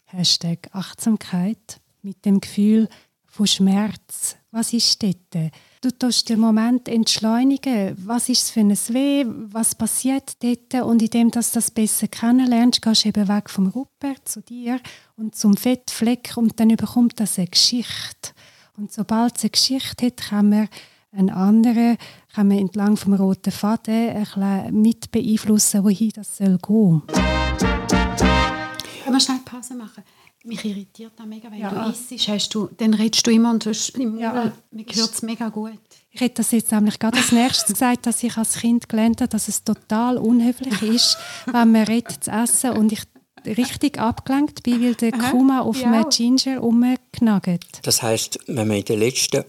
Hashtag 0.05 0.69
Achtsamkeit 0.71 1.79
mit 2.01 2.25
dem 2.25 2.39
Gefühl 2.41 2.89
von 3.27 3.47
Schmerz. 3.47 4.37
Was 4.51 4.73
ist 4.73 5.03
dort? 5.03 5.51
Du 5.81 5.91
tust 5.91 6.27
den 6.27 6.41
Moment 6.41 6.89
entschleunigen. 6.89 7.95
Was 8.05 8.27
ist 8.27 8.43
es 8.43 8.49
für 8.49 8.59
ein 8.59 8.71
Weh? 8.71 9.23
Was 9.25 9.75
passiert 9.75 10.35
dort? 10.43 10.73
Und 10.85 11.01
indem 11.01 11.31
du 11.31 11.39
das 11.39 11.71
besser 11.71 12.09
kennenlernst, 12.09 12.81
gehst 12.81 13.05
du 13.05 13.07
eben 13.07 13.29
weg 13.29 13.49
vom 13.49 13.67
Rupert 13.67 14.27
zu 14.27 14.41
dir 14.41 14.81
und 15.15 15.35
zum 15.35 15.55
Fettfleck 15.55 16.33
und 16.35 16.59
dann 16.59 16.69
überkommt 16.69 17.17
das 17.21 17.37
eine 17.37 17.47
Geschichte. 17.47 18.31
Und 18.75 18.91
sobald 18.91 19.37
es 19.37 19.43
eine 19.43 19.51
Geschichte 19.51 20.07
hat, 20.07 20.17
kann 20.17 20.49
man 20.49 20.67
einen 21.13 21.29
anderen, 21.29 21.97
kann 22.35 22.49
man 22.49 22.57
entlang 22.57 22.97
vom 22.97 23.13
roten 23.13 23.51
Faden 23.51 24.27
ein 24.33 24.73
mit 24.73 25.11
beeinflussen, 25.11 25.85
wohin 25.85 26.11
das 26.13 26.35
soll 26.35 26.57
gehen. 26.57 27.03
Können 27.07 29.15
wir 29.15 29.19
schnell 29.21 29.39
Pause 29.45 29.75
machen? 29.75 30.03
Mich 30.45 30.63
irritiert 30.63 31.11
das 31.17 31.25
mega, 31.27 31.51
wenn 31.51 31.59
ja. 31.59 31.69
du 31.69 31.91
isst, 31.91 32.27
hast 32.29 32.55
du, 32.55 32.69
dann 32.77 32.93
redest 32.93 33.27
du 33.27 33.31
immer 33.31 33.51
und 33.51 33.65
du 33.65 33.71
im 33.95 34.11
Mund, 34.11 34.21
ja. 34.21 34.53
mir 34.71 34.85
hört 34.85 35.13
es 35.13 35.21
mega 35.21 35.49
gut. 35.49 35.73
Ich 36.11 36.21
hätte 36.21 36.35
das 36.35 36.51
jetzt 36.51 36.71
nämlich 36.71 36.97
gerade 36.97 37.17
als 37.17 37.31
nächstes 37.33 37.73
gesagt, 37.73 38.05
dass 38.05 38.23
ich 38.23 38.37
als 38.37 38.55
Kind 38.55 38.87
gelernt 38.87 39.19
habe, 39.19 39.29
dass 39.29 39.49
es 39.49 39.63
total 39.63 40.17
unhöflich 40.17 40.81
ist, 40.81 41.17
wenn 41.45 41.71
man 41.71 41.83
redet 41.83 42.23
zu 42.23 42.31
essen 42.31 42.71
und 42.71 42.93
ich 42.93 43.03
richtig 43.45 43.99
abgelenkt 43.99 44.63
bin, 44.63 44.81
weil 44.81 44.95
der 44.95 45.11
Kuma 45.11 45.61
auf 45.61 45.81
ja. 45.81 45.91
einem 45.91 46.09
Ginger 46.09 46.59
rumknaggt. 46.59 47.79
Das 47.83 48.01
heisst, 48.01 48.39
wenn 48.47 48.67
man 48.67 48.77
in 48.77 48.85
den 48.85 48.99
letzten 48.99 49.43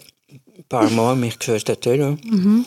paar 0.69 0.91
Mal 0.91 1.17
mich 1.17 1.39
gehört 1.39 1.69
hat, 1.69 1.87
mhm. 1.87 2.67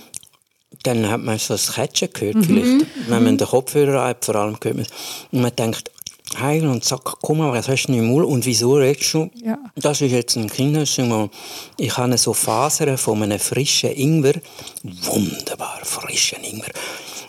dann 0.83 1.09
hat 1.09 1.21
man 1.21 1.37
so 1.39 1.53
das 1.55 1.73
Catchen 1.73 2.09
gehört 2.13 2.35
mhm. 2.35 2.43
vielleicht. 2.43 3.09
Wenn 3.09 3.23
man 3.23 3.37
den 3.37 3.47
Kopfhörer 3.47 4.05
hat, 4.05 4.25
vor 4.25 4.35
allem 4.35 4.59
gehört 4.59 4.77
man, 4.77 4.87
und 5.31 5.41
man 5.41 5.55
denkt, 5.55 5.91
heilen 6.39 6.69
und 6.69 6.83
sagt, 6.83 7.03
komm 7.21 7.39
mal, 7.39 7.51
was 7.51 7.67
hast 7.67 7.87
du 7.87 7.93
im 7.93 8.05
Mund 8.05 8.25
und 8.25 8.45
wieso 8.45 8.75
redest 8.75 9.13
du? 9.13 9.29
Ja. 9.35 9.57
Das 9.75 10.01
ist 10.01 10.11
jetzt 10.11 10.35
ein 10.35 10.49
Kindersong. 10.49 11.29
Ich 11.77 11.95
habe 11.97 12.17
so 12.17 12.33
Fasern 12.33 12.97
von 12.97 13.21
einem 13.23 13.39
frischen 13.39 13.91
Ingwer. 13.91 14.35
Wunderbar 14.83 15.79
frischen 15.83 16.43
Ingwer. 16.43 16.71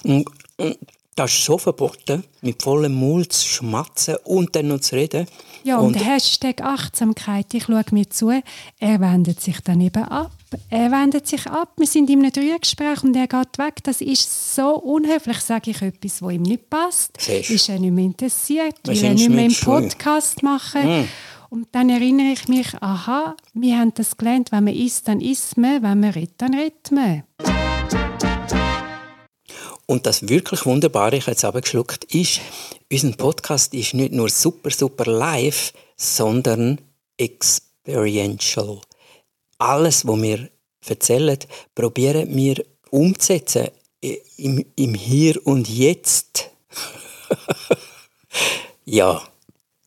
Und, 0.04 0.26
und 0.56 0.78
das 1.14 1.32
ist 1.32 1.44
so 1.44 1.58
verboten, 1.58 2.24
mit 2.40 2.62
vollem 2.62 2.94
Mund 2.94 3.32
zu 3.32 3.46
schmatzen 3.46 4.16
und 4.24 4.54
dann 4.56 4.68
noch 4.68 4.80
zu 4.80 4.96
reden. 4.96 5.26
Ja, 5.62 5.78
und, 5.78 5.94
und 5.94 6.04
Hashtag 6.04 6.60
Achtsamkeit, 6.60 7.54
ich 7.54 7.64
schaue 7.64 7.84
mir 7.92 8.10
zu, 8.10 8.30
er 8.78 9.00
wendet 9.00 9.40
sich 9.40 9.60
dann 9.60 9.80
eben 9.80 10.02
ab. 10.04 10.32
Er 10.70 10.90
wendet 10.90 11.26
sich 11.26 11.46
ab, 11.46 11.72
wir 11.76 11.86
sind 11.86 12.10
in 12.10 12.20
einem 12.20 12.32
Dreiergespräch 12.32 13.02
und 13.02 13.14
er 13.16 13.26
geht 13.26 13.58
weg. 13.58 13.76
Das 13.82 14.00
ist 14.00 14.54
so 14.54 14.76
unhöflich, 14.76 15.38
sage 15.40 15.70
ich 15.70 15.82
etwas, 15.82 16.22
was 16.22 16.32
ihm 16.32 16.42
nicht 16.42 16.70
passt. 16.70 17.20
Siehst. 17.20 17.50
Ist 17.50 17.68
er 17.68 17.78
nicht 17.78 17.92
mehr 17.92 18.04
interessiert, 18.04 18.76
will 18.84 19.04
er 19.04 19.14
nicht 19.14 19.28
mehr 19.28 19.44
einen 19.44 19.54
Podcast 19.54 20.42
machen. 20.42 21.02
Mm. 21.02 21.08
Und 21.50 21.68
dann 21.72 21.88
erinnere 21.88 22.32
ich 22.32 22.48
mich, 22.48 22.74
aha, 22.80 23.36
wir 23.52 23.78
haben 23.78 23.94
das 23.94 24.16
gelernt, 24.16 24.50
wenn 24.50 24.64
man 24.64 24.74
isst, 24.74 25.06
dann 25.06 25.20
isst 25.20 25.56
man, 25.56 25.82
wenn 25.82 26.00
man 26.00 26.10
redet, 26.10 26.34
dann 26.38 26.54
redet 26.54 26.90
man. 26.90 27.22
Und 29.86 30.06
das 30.06 30.28
wirklich 30.28 30.64
Wunderbare, 30.64 31.16
ich 31.16 31.24
habe 31.24 31.32
jetzt 31.32 31.44
abgeschluckt, 31.44 32.04
ist, 32.12 32.40
unser 32.90 33.12
Podcast 33.12 33.74
ist 33.74 33.94
nicht 33.94 34.12
nur 34.12 34.30
super, 34.30 34.70
super 34.70 35.10
live, 35.10 35.72
sondern 35.96 36.80
experiential. 37.18 38.80
Alles, 39.64 40.06
was 40.06 40.20
wir 40.20 40.50
erzählen, 40.86 41.38
probieren 41.74 42.34
wir 42.36 42.62
umzusetzen 42.90 43.68
im, 44.36 44.64
im 44.76 44.94
Hier 44.94 45.44
und 45.46 45.68
Jetzt. 45.68 46.50
ja. 48.84 49.22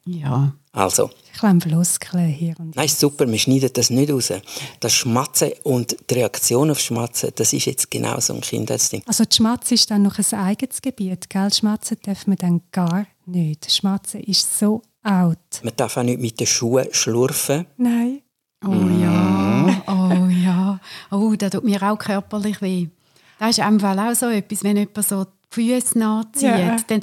Ja. 0.06 0.54
Also. 0.72 1.10
Ich 1.34 1.40
kann 1.40 1.62
Floskeln 1.62 2.30
hier 2.30 2.56
und 2.60 2.76
Nein, 2.76 2.88
super, 2.88 3.28
wir 3.28 3.38
schneiden 3.38 3.70
das 3.74 3.92
nicht 3.92 4.12
raus. 4.12 4.32
Das 4.80 4.94
Schmatzen 4.94 5.52
und 5.64 5.96
die 6.10 6.16
Reaktion 6.16 6.72
auf 6.72 6.80
Schmatzen, 6.80 7.32
das 7.36 7.54
ist 7.54 7.66
jetzt 7.66 7.92
genau 7.92 8.20
so 8.20 8.34
ein 8.34 8.42
Kindheitsding. 8.42 9.04
Also 9.06 9.24
die 9.26 9.36
Schmatzen 9.36 9.76
ist 9.76 9.92
dann 9.92 10.02
noch 10.04 10.18
ein 10.18 10.40
eigenes 10.40 10.82
Gebiet, 10.82 11.30
gell? 11.30 11.54
Schmatzen 11.54 11.98
darf 12.04 12.26
man 12.26 12.38
dann 12.38 12.62
gar 12.72 13.06
nicht. 13.26 13.72
Schmatzen 13.72 14.22
ist 14.22 14.58
so 14.58 14.82
out. 15.04 15.38
Man 15.62 15.76
darf 15.76 15.98
auch 15.98 16.04
nicht 16.04 16.20
mit 16.20 16.40
den 16.40 16.48
Schuhen 16.48 16.88
schlurfen. 16.92 17.68
Nein. 17.78 18.22
Oh 18.66 18.72
ja. 19.00 19.47
Oh 19.88 20.28
ja. 20.28 20.80
Oh, 21.12 21.34
das 21.38 21.52
tut 21.52 21.64
mir 21.64 21.82
auch 21.82 21.98
körperlich 21.98 22.62
weh. 22.62 22.88
Das 23.40 23.52
ist 23.52 23.60
einfach 23.60 23.98
auch 23.98 24.16
so 24.16 24.28
etwas, 24.28 24.64
wenn 24.64 24.78
jemand 24.78 25.06
so 25.06 25.24
die 25.24 25.30
Füße 25.50 25.98
nachzieht, 25.98 26.44
ja. 26.44 26.76
dann 26.88 27.02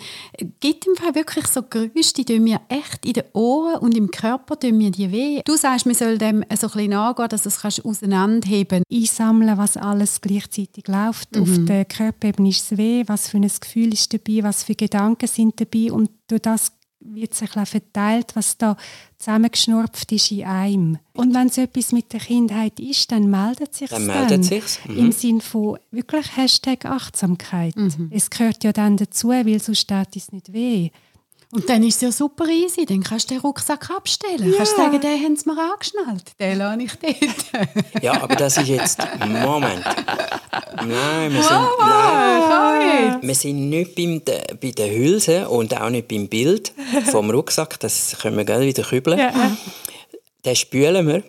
gibt 0.61 0.87
im 0.87 0.97
Fall 0.97 1.15
wirklich 1.15 1.47
so 1.47 1.63
Geräusche, 1.63 2.13
die 2.17 2.25
tun 2.25 2.45
mir 2.45 2.61
echt 2.69 3.07
in 3.07 3.15
den 3.15 3.25
Ohren 3.33 3.79
und 3.79 3.97
im 3.97 4.11
Körper 4.11 4.59
tun 4.59 4.77
mir 4.77 4.91
die 4.91 5.11
weh. 5.11 5.41
Du 5.45 5.57
sagst, 5.57 5.87
man 5.87 5.95
soll 5.95 6.19
dem 6.19 6.45
so 6.55 6.67
ein 6.67 6.73
bisschen 6.73 6.91
nachgehen, 6.91 7.29
dass 7.29 7.45
du 7.45 7.49
es 7.49 7.85
auseinanderheben 7.85 8.83
Einsammeln, 8.93 9.57
was 9.57 9.77
alles 9.77 10.21
gleichzeitig 10.21 10.87
läuft. 10.89 11.35
Mhm. 11.35 11.43
Auf 11.43 11.65
der 11.65 11.85
Körperebene 11.87 12.51
ist 12.51 12.71
es 12.71 12.79
weh, 12.79 13.05
was 13.07 13.29
für 13.29 13.39
ein 13.39 13.51
Gefühl 13.61 13.93
ist 13.95 14.13
dabei, 14.13 14.43
was 14.43 14.63
für 14.63 14.75
Gedanken 14.75 15.27
sind 15.27 15.59
dabei 15.59 15.91
und 15.91 16.11
durch 16.29 16.43
das 16.43 16.73
wird 17.05 17.35
sich 17.35 17.51
verteilt, 17.51 18.35
was 18.35 18.59
da 18.59 18.77
zusammengeschnurpft 19.19 20.11
ist 20.13 20.31
in 20.31 20.45
einem. 20.45 20.99
Und 21.13 21.35
wenn 21.35 21.49
es 21.49 21.59
etwas 21.59 21.93
mit 21.93 22.13
der 22.13 22.21
Kindheit 22.21 22.81
ist, 22.81 23.13
dann 23.13 23.31
meldet 23.31 23.75
sich 23.75 23.91
dann. 23.91 24.07
Meldet 24.07 24.31
dann 24.31 24.43
sich's. 24.43 24.81
Mhm. 24.87 24.99
Im 24.99 25.13
Sinne 25.13 25.41
von 25.41 25.79
wirklich 25.91 26.37
Hashtag 26.37 26.85
Achtsamkeit. 26.87 27.77
Mhm. 27.77 28.11
Es 28.11 28.31
gehört 28.31 28.65
ja 28.65 28.73
dann 28.73 28.97
dazu, 28.97 29.29
weil 29.29 29.61
sonst 29.61 29.81
steht 29.81 30.17
es 30.17 30.33
nicht 30.33 30.53
weh. 30.53 30.91
Und 31.55 31.69
dann 31.69 31.85
ist 31.85 31.97
es 31.97 32.01
ja 32.01 32.11
super 32.11 32.47
easy. 32.47 32.85
Dann 32.85 33.05
kannst 33.05 33.31
du 33.31 33.35
den 33.35 33.41
Rucksack 33.41 33.89
abstellen. 33.89 34.51
Ja. 34.51 34.57
Kannst 34.57 34.73
du 34.73 34.77
sagen, 34.77 35.01
den 35.01 35.23
haben 35.23 35.37
sie 35.37 35.49
mir 35.49 35.73
angeschnallt. 35.73 36.33
Den 36.41 36.59
lasse 36.59 36.83
ich 36.83 36.93
dort. 36.97 38.03
ja, 38.03 38.21
aber 38.21 38.35
das 38.35 38.57
ist 38.57 38.67
jetzt... 38.67 38.99
Moment. 39.21 39.85
Nein, 40.77 41.33
wir 41.33 41.43
sind, 41.45 41.57
oh, 41.57 41.81
nein, 41.81 43.19
wir 43.23 43.35
sind 43.37 43.71
nicht 43.71 43.95
beim, 43.95 44.21
bei 44.61 44.71
den 44.73 44.91
Hülsen 44.97 45.47
und 45.47 45.81
auch 45.81 45.91
nicht 45.91 46.09
beim 46.09 46.27
Bild 46.27 46.73
vom 47.13 47.31
Rucksack. 47.31 47.79
Das 47.79 48.17
können 48.21 48.37
wir 48.37 48.45
gerne 48.45 48.67
wieder 48.67 48.83
kübeln. 48.83 49.21
Ja. 49.21 49.57
Den 50.45 50.57
spülen 50.57 51.07
wir. 51.07 51.23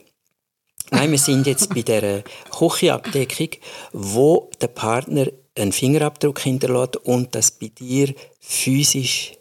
Nein, 0.89 1.11
wir 1.11 1.19
sind 1.19 1.45
jetzt 1.45 1.69
bei 1.69 1.83
der 1.83 2.23
Küchenabdeckung, 2.49 3.49
wo 3.93 4.49
der 4.59 4.67
Partner 4.69 5.27
einen 5.55 5.71
Fingerabdruck 5.71 6.39
hinterlässt 6.39 6.97
und 6.97 7.35
das 7.35 7.51
bei 7.51 7.67
dir 7.67 8.13
physisch 8.39 9.35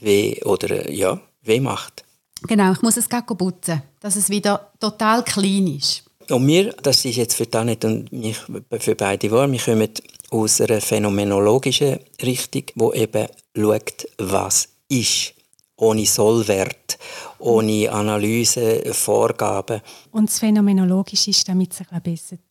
weh 0.00 0.42
oder 0.44 0.90
ja, 0.90 1.20
weh 1.42 1.60
macht. 1.60 2.04
Genau, 2.42 2.72
ich 2.72 2.82
muss 2.82 2.96
es 2.96 3.08
gerade 3.08 3.34
putzen, 3.34 3.82
dass 4.00 4.16
es 4.16 4.28
wieder 4.28 4.72
total 4.78 5.24
clean 5.24 5.66
ist. 5.66 6.04
Und 6.30 6.46
wir, 6.46 6.72
das 6.82 7.04
ist 7.04 7.16
jetzt 7.16 7.34
für 7.34 7.48
Tanit 7.48 7.84
und 7.84 8.10
mich 8.12 8.38
für 8.78 8.94
beide 8.94 9.30
wahr, 9.30 9.50
wir 9.50 9.58
kommen 9.58 9.90
aus 10.30 10.60
einer 10.60 10.80
phänomenologischen 10.80 11.98
Richtung, 12.22 12.64
wo 12.74 12.92
eben 12.92 13.28
schaut, 13.56 14.08
was 14.18 14.68
ist. 14.88 15.34
Ohne 15.76 16.06
Sollwert, 16.06 16.98
ohne 17.38 17.90
Analyse, 17.90 18.94
Vorgaben. 18.94 19.80
Und 20.12 20.28
das 20.28 20.38
Phänomenologische 20.38 21.30
ist, 21.30 21.48
damit 21.48 21.72
es 21.72 21.80
ein 21.90 22.00
bisschen 22.00 22.38
besser 22.38 22.42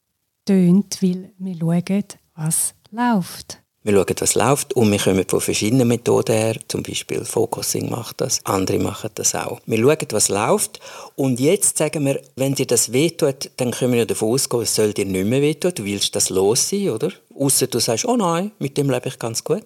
tönt, 0.46 1.02
weil 1.02 1.32
wir 1.38 1.56
schauen, 1.58 2.04
was 2.36 2.74
läuft. 2.92 3.63
Wir 3.86 3.94
schauen, 3.96 4.16
was 4.18 4.36
läuft 4.36 4.74
und 4.76 4.90
wir 4.90 4.98
kommen 4.98 5.26
von 5.28 5.42
verschiedenen 5.42 5.90
Methoden 5.90 6.34
her. 6.34 6.56
Zum 6.70 6.84
Beispiel 6.84 7.26
Focusing 7.26 7.90
macht 7.90 8.22
das, 8.22 8.40
andere 8.46 8.80
machen 8.80 9.10
das 9.16 9.36
auch. 9.36 9.60
Wir 9.66 9.80
schauen, 9.80 10.08
was 10.12 10.30
läuft 10.30 10.80
und 11.18 11.42
jetzt 11.42 11.80
sagen 11.80 12.06
wir, 12.06 12.22
wenn 12.38 12.56
dir 12.56 12.66
das 12.66 12.94
wehtut, 12.94 13.52
dann 13.58 13.72
können 13.72 13.92
wir 13.92 14.06
davon 14.06 14.30
ausgehen, 14.30 14.64
es 14.64 14.74
soll 14.74 14.94
dir 14.94 15.06
nicht 15.06 15.28
mehr 15.28 15.42
wehtun. 15.42 15.74
Du 15.76 15.84
willst 15.84 16.16
das 16.16 16.30
los 16.30 16.70
sein, 16.70 16.92
oder? 16.92 17.10
Außer 17.38 17.68
du 17.68 17.80
sagst, 17.80 18.06
oh 18.06 18.16
nein, 18.16 18.52
mit 18.58 18.78
dem 18.78 18.90
lebe 18.90 19.10
ich 19.10 19.20
ganz 19.20 19.44
gut. 19.44 19.66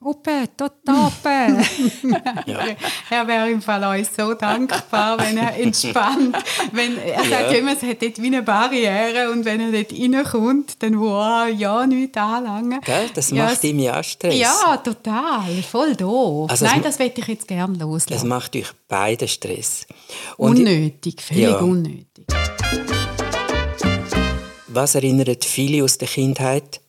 Ope, 0.00 0.48
totape. 0.54 1.64
ja. 2.46 2.58
Er 3.08 3.26
wäre 3.26 3.50
im 3.50 3.62
Fall 3.62 3.82
euch 3.84 4.08
so 4.14 4.34
dankbar, 4.34 5.18
wenn 5.18 5.38
er 5.38 5.56
entspannt. 5.56 6.36
wenn, 6.72 6.98
er 6.98 7.24
sagt 7.24 7.52
ja 7.52 7.58
immer, 7.58 7.72
es 7.72 7.82
hat 7.82 8.02
dort 8.02 8.20
wie 8.20 8.26
eine 8.26 8.42
Barriere 8.42 9.30
und 9.30 9.46
wenn 9.46 9.60
er 9.60 9.72
dort 9.72 9.92
reinkommt, 9.92 10.82
dann 10.82 11.00
wow, 11.00 11.48
ja, 11.48 11.86
nichts 11.86 12.18
anlangen. 12.18 12.80
Gell? 12.82 13.10
Das 13.14 13.30
ja, 13.30 13.46
macht 13.46 13.64
ihm 13.64 13.78
ja 13.78 14.02
Stress. 14.02 14.36
Ja, 14.36 14.76
total. 14.76 15.62
Voll 15.62 15.96
doof. 15.96 16.50
Also 16.50 16.66
Nein, 16.66 16.82
das 16.82 16.98
möchte 16.98 17.22
ich 17.22 17.28
jetzt 17.28 17.48
gerne 17.48 17.78
loslassen. 17.78 18.14
Es 18.14 18.24
macht 18.24 18.54
euch 18.56 18.72
beide 18.88 19.26
Stress. 19.26 19.86
Und 20.36 20.58
unnötig, 20.58 21.22
völlig 21.22 21.44
ja. 21.44 21.58
unnötig. 21.60 22.26
Was 24.68 24.96
erinnert 24.96 25.44
viele 25.44 25.84
aus 25.84 25.96
der 25.96 26.08
Kindheit? 26.08 26.80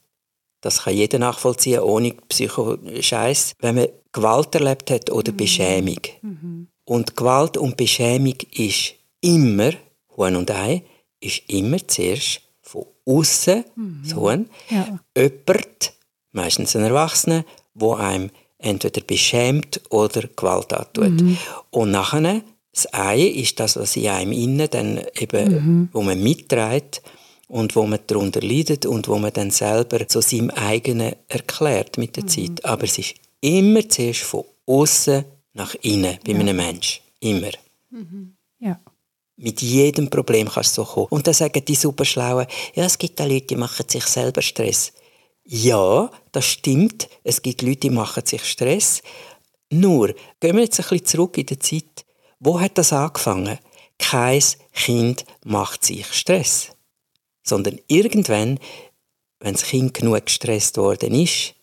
Das 0.65 0.82
kann 0.82 0.95
jeder 0.95 1.19
nachvollziehen, 1.19 1.82
ohne 1.82 2.15
Psychoscheiß. 2.28 3.54
Wenn 3.60 3.75
man 3.75 3.88
Gewalt 4.12 4.56
erlebt 4.56 4.89
hat 4.89 5.12
oder 5.12 5.32
mhm. 5.32 5.38
Beschämung. 5.38 5.99
Mhm. 6.23 6.67
Und 6.86 7.15
Gewalt 7.15 7.56
und 7.56 7.78
Beschämung 7.78 8.34
ist 8.51 8.95
immer, 9.21 9.73
Huhn 10.17 10.36
und 10.36 10.49
Ei, 10.49 10.82
ist 11.19 11.43
immer 11.49 11.88
zuerst 11.88 12.41
von 12.63 12.84
außen, 13.06 13.63
mhm. 13.75 14.01
so 14.06 14.28
ein, 14.28 14.49
ja. 14.71 14.99
jemand, 15.15 15.93
meistens 16.32 16.75
ein 16.75 16.82
Erwachsener, 16.82 17.45
wo 17.75 17.93
einem 17.93 18.32
entweder 18.58 19.01
beschämt 19.01 19.82
oder 19.91 20.23
Gewalt 20.36 20.73
antut. 20.73 21.21
Mhm. 21.21 21.38
Und 21.69 21.91
nachher, 21.91 22.41
das 22.73 22.91
Ei 22.91 23.21
ist 23.21 23.60
das, 23.60 23.78
was 23.78 23.95
in 23.95 24.08
einem 24.08 24.32
innen 24.32 24.67
dann 24.71 24.99
eben, 25.13 25.54
mhm. 25.54 25.89
wo 25.93 26.01
man 26.01 26.23
mitträgt, 26.23 27.04
und 27.47 27.75
wo 27.75 27.86
man 27.86 27.99
darunter 28.08 28.41
leidet 28.41 28.86
und 28.86 29.08
wo 29.08 29.17
man 29.17 29.34
dann 29.34 29.51
selber 29.51 30.08
zu 30.08 30.21
seinem 30.21 30.49
eigenen 30.51 31.15
erklärt 31.27 31.97
mit 31.97 32.15
der 32.15 32.23
mhm. 32.23 32.27
Zeit. 32.27 32.65
Aber 32.65 32.84
es 32.84 32.97
ist 32.97 33.15
immer 33.41 33.88
zuerst 33.88 34.21
von 34.21 34.45
außen 34.65 35.25
nach 35.53 35.75
innen 35.81 36.17
bei 36.25 36.31
ja. 36.31 36.39
einem 36.39 36.55
Menschen. 36.55 37.01
Immer. 37.19 37.51
Mhm. 37.91 38.36
Ja. 38.60 38.79
Mit 39.38 39.62
jedem 39.62 40.10
Problem 40.10 40.49
kannst 40.49 40.77
du 40.77 40.84
so 40.84 40.88
kommen. 40.88 41.08
Und 41.10 41.27
dann 41.27 41.34
sagen 41.34 41.63
die 41.65 41.75
Superschlauen, 41.75 42.47
ja, 42.73 42.86
es 42.86 42.97
gibt 42.97 43.19
auch 43.21 43.27
Leute, 43.27 43.47
die 43.47 43.55
machen 43.55 43.88
sich 43.88 44.05
selber 44.05 44.41
Stress. 44.41 44.93
Ja, 45.43 46.10
das 46.31 46.45
stimmt. 46.45 47.08
Es 47.23 47.41
gibt 47.41 47.62
Leute, 47.62 47.81
die 47.81 47.89
machen 47.89 48.25
sich 48.25 48.43
Stress. 48.43 49.03
Nur, 49.69 50.15
gehen 50.39 50.55
wir 50.55 50.63
jetzt 50.63 50.79
ein 50.79 50.88
bisschen 50.89 51.05
zurück 51.05 51.38
in 51.38 51.45
die 51.45 51.60
Zeit. 51.60 52.05
Wo 52.39 52.60
hat 52.60 52.77
das 52.77 52.93
angefangen? 52.93 53.60
Kein 53.97 54.43
Kind 54.73 55.25
macht 55.43 55.86
sich 55.86 56.05
Stress 56.08 56.74
sondern 57.45 57.79
irgendwann, 57.88 58.60
wenn 59.39 59.53
das 59.53 59.63
Kind 59.63 59.93
genug 59.93 60.25
gestresst 60.25 60.77
worden 60.77 61.13
ist, 61.13 61.53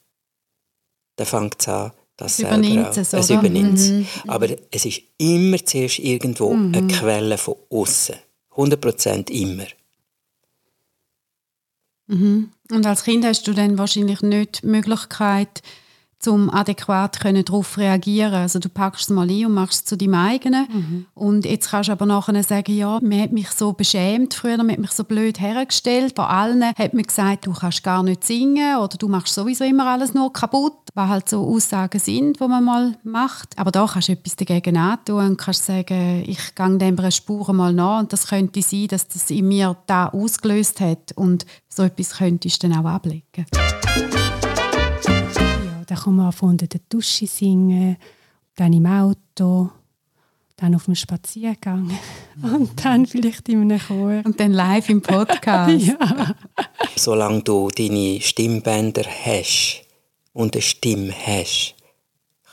dann 1.16 1.26
fängt 1.26 1.60
es 1.60 1.68
an, 1.68 1.92
das 2.16 2.34
es 2.34 2.40
übernimmt 2.40 2.96
es, 2.96 3.12
es 3.12 3.30
übernimmt 3.30 3.78
es. 3.78 3.88
Mhm. 3.90 4.06
Aber 4.28 4.48
es 4.70 4.84
ist 4.84 5.02
immer 5.18 5.64
zuerst 5.64 5.98
irgendwo 5.98 6.52
mhm. 6.52 6.74
eine 6.74 6.86
Quelle 6.86 7.38
von 7.38 7.56
außen. 7.70 8.16
100% 8.54 9.30
immer. 9.30 9.66
Mhm. 12.06 12.50
Und 12.70 12.86
als 12.86 13.04
Kind 13.04 13.24
hast 13.24 13.46
du 13.46 13.52
dann 13.52 13.78
wahrscheinlich 13.78 14.20
nicht 14.22 14.62
die 14.62 14.66
Möglichkeit, 14.66 15.62
um 16.26 16.50
adäquat 16.50 17.18
darauf 17.22 17.78
reagieren 17.78 18.34
Also 18.34 18.58
du 18.58 18.68
packst 18.68 19.02
es 19.02 19.10
mal 19.10 19.28
ein 19.28 19.46
und 19.46 19.54
machst 19.54 19.80
es 19.80 19.84
zu 19.84 19.96
deinem 19.96 20.14
eigenen. 20.14 20.66
Mhm. 20.72 21.06
Und 21.14 21.44
jetzt 21.44 21.70
kannst 21.70 21.88
du 21.88 21.92
aber 21.92 22.06
nachher 22.06 22.42
sagen, 22.42 22.76
ja, 22.76 22.98
man 23.02 23.20
hat 23.20 23.32
mich 23.32 23.50
so 23.50 23.72
beschämt 23.72 24.34
früher, 24.34 24.58
man 24.58 24.72
hat 24.72 24.78
mich 24.78 24.92
so 24.92 25.04
blöd 25.04 25.40
hergestellt. 25.40 26.14
Bei 26.14 26.26
allen 26.26 26.64
hat 26.64 26.94
man 26.94 27.02
gesagt, 27.02 27.46
du 27.46 27.52
kannst 27.52 27.82
gar 27.82 28.02
nicht 28.02 28.24
singen 28.24 28.76
oder 28.76 28.96
du 28.96 29.08
machst 29.08 29.34
sowieso 29.34 29.64
immer 29.64 29.86
alles 29.86 30.14
nur 30.14 30.32
kaputt. 30.32 30.74
Was 30.94 31.08
halt 31.08 31.28
so 31.28 31.46
Aussagen 31.46 31.98
sind, 31.98 32.38
die 32.38 32.46
man 32.46 32.64
mal 32.64 32.98
macht. 33.02 33.58
Aber 33.58 33.70
da 33.70 33.86
kannst 33.86 34.08
du 34.08 34.12
etwas 34.12 34.36
dagegen 34.36 34.76
antun 34.76 35.26
und 35.26 35.38
kannst 35.38 35.64
sagen, 35.64 36.22
ich 36.26 36.54
gehe 36.54 36.78
dem 36.78 37.10
Spuren 37.10 37.56
mal 37.56 37.72
nach 37.72 38.00
und 38.00 38.12
das 38.12 38.26
könnte 38.26 38.60
sein, 38.60 38.88
dass 38.88 39.08
das 39.08 39.30
in 39.30 39.48
mir 39.48 39.76
da 39.86 40.08
ausgelöst 40.08 40.80
hat 40.80 41.12
und 41.14 41.46
so 41.68 41.82
etwas 41.82 42.18
könntest 42.18 42.62
du 42.62 42.68
dann 42.68 42.84
auch 42.84 42.90
ablegen. 42.90 43.46
Dann 45.86 45.98
kann 45.98 46.16
man 46.16 46.32
von 46.32 46.56
der 46.56 46.68
Dusche 46.88 47.26
singen, 47.26 47.96
dann 48.56 48.72
im 48.72 48.86
Auto, 48.86 49.70
dann 50.56 50.74
auf 50.74 50.84
dem 50.84 50.94
Spaziergang 50.94 51.90
und 52.42 52.84
dann 52.84 53.06
vielleicht 53.06 53.48
in 53.48 53.62
einem 53.62 53.80
Chor. 53.80 54.22
Und 54.24 54.38
dann 54.38 54.52
live 54.52 54.88
im 54.88 55.02
Podcast. 55.02 55.86
ja. 55.86 56.34
Solange 56.96 57.42
du 57.42 57.68
deine 57.68 58.20
Stimmbänder 58.20 59.04
hast 59.24 59.82
und 60.32 60.54
eine 60.54 60.62
Stimme 60.62 61.12
hast, 61.26 61.74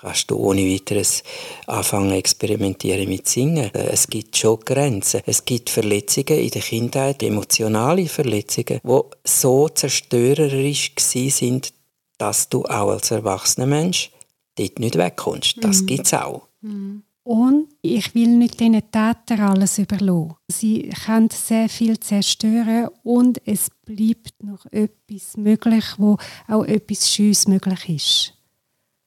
kannst 0.01 0.31
du 0.31 0.37
ohne 0.37 0.61
weiteres 0.61 1.23
anfangen 1.67 2.13
experimentieren 2.13 3.07
mit 3.07 3.27
Singen. 3.27 3.69
Es 3.73 4.07
gibt 4.07 4.37
schon 4.37 4.59
Grenzen. 4.61 5.21
Es 5.25 5.43
gibt 5.45 5.69
Verletzungen 5.69 6.39
in 6.39 6.49
der 6.49 6.61
Kindheit, 6.61 7.21
emotionale 7.21 8.07
Verletzungen, 8.07 8.79
die 8.83 8.99
so 9.23 9.69
zerstörerisch 9.69 10.93
sind, 10.97 11.73
dass 12.19 12.49
du 12.49 12.63
auch 12.65 12.91
als 12.91 13.09
erwachsener 13.09 13.65
Mensch 13.65 14.11
dort 14.55 14.77
nicht 14.77 14.97
wegkommst. 14.97 15.63
Das 15.63 15.81
mhm. 15.81 15.85
gibt 15.87 16.05
es 16.05 16.13
auch. 16.13 16.43
Mhm. 16.61 17.03
Und 17.23 17.69
ich 17.81 18.15
will 18.15 18.29
nicht 18.29 18.59
diesen 18.59 18.81
Tätern 18.91 19.39
alles 19.39 19.77
überlassen. 19.77 20.35
Sie 20.47 20.89
können 21.05 21.29
sehr 21.29 21.69
viel 21.69 21.99
zerstören 21.99 22.89
und 23.03 23.41
es 23.45 23.69
bleibt 23.85 24.43
noch 24.43 24.65
etwas 24.71 25.37
möglich, 25.37 25.85
wo 25.97 26.17
auch 26.47 26.63
etwas 26.63 27.11
Schönes 27.11 27.47
möglich 27.47 27.89
ist. 27.89 28.33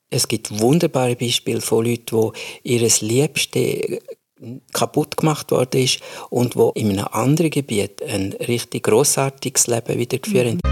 Es 0.09 0.29
gibt 0.29 0.61
wunderbare 0.61 1.17
Beispiele 1.17 1.61
von 1.61 1.85
Leuten, 1.85 2.33
die 2.65 2.75
ihr 2.75 2.89
Liebste 3.01 4.01
kaputt 4.73 5.17
gemacht 5.17 5.51
worden 5.51 5.83
ist 5.83 6.01
und 6.31 6.55
wo 6.55 6.71
in 6.71 6.91
einem 6.91 7.09
anderen 7.11 7.51
Gebiet 7.51 8.03
ein 8.03 8.35
richtig 8.35 8.85
großartiges 8.85 9.67
Leben 9.69 9.99
wieder 9.99 10.19
geführt 10.19 10.55
mhm. 10.55 10.72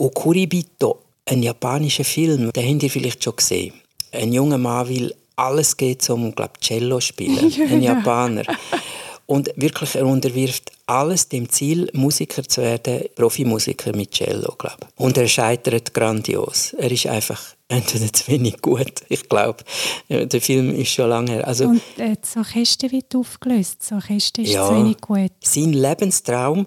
Okuribito, 0.00 1.00
ein 1.26 1.42
japanischer 1.42 2.04
Film, 2.04 2.50
den 2.52 2.74
habt 2.74 2.82
ihr 2.82 2.90
vielleicht 2.90 3.22
schon 3.22 3.36
gesehen. 3.36 3.74
Ein 4.12 4.32
junger 4.32 4.58
Mann 4.58 4.88
will 4.88 5.14
alles 5.36 5.76
geht 5.76 6.08
um 6.10 6.34
glaub, 6.34 6.60
Cello 6.60 7.00
spielen, 7.00 7.52
ein 7.70 7.82
Japaner. 7.82 8.44
Und 9.26 9.50
wirklich, 9.54 9.94
er 9.94 10.06
unterwirft 10.06 10.72
alles 10.86 11.28
dem 11.28 11.48
Ziel, 11.48 11.88
Musiker 11.92 12.42
zu 12.42 12.62
werden, 12.62 13.04
Profimusiker 13.14 13.94
mit 13.94 14.10
Cello, 14.10 14.54
glaube 14.58 14.88
Und 14.96 15.16
er 15.18 15.28
scheitert 15.28 15.94
grandios. 15.94 16.72
Er 16.72 16.90
ist 16.90 17.06
einfach 17.06 17.40
entweder 17.68 18.12
zu 18.12 18.26
wenig 18.32 18.60
gut. 18.60 18.92
Ich 19.08 19.28
glaube, 19.28 19.62
der 20.08 20.40
Film 20.40 20.74
ist 20.74 20.90
schon 20.90 21.10
lange 21.10 21.32
her. 21.32 21.46
Also, 21.46 21.66
Und 21.66 21.82
äh, 21.98 22.16
das 22.20 22.36
Orchester 22.36 22.90
wird 22.90 23.14
aufgelöst. 23.14 23.76
Das 23.80 23.92
Orchester 23.92 24.42
ist 24.42 24.52
ja, 24.52 24.66
zu 24.66 24.74
wenig 24.74 25.00
gut. 25.00 25.30
Sein 25.42 25.74
Lebenstraum, 25.74 26.66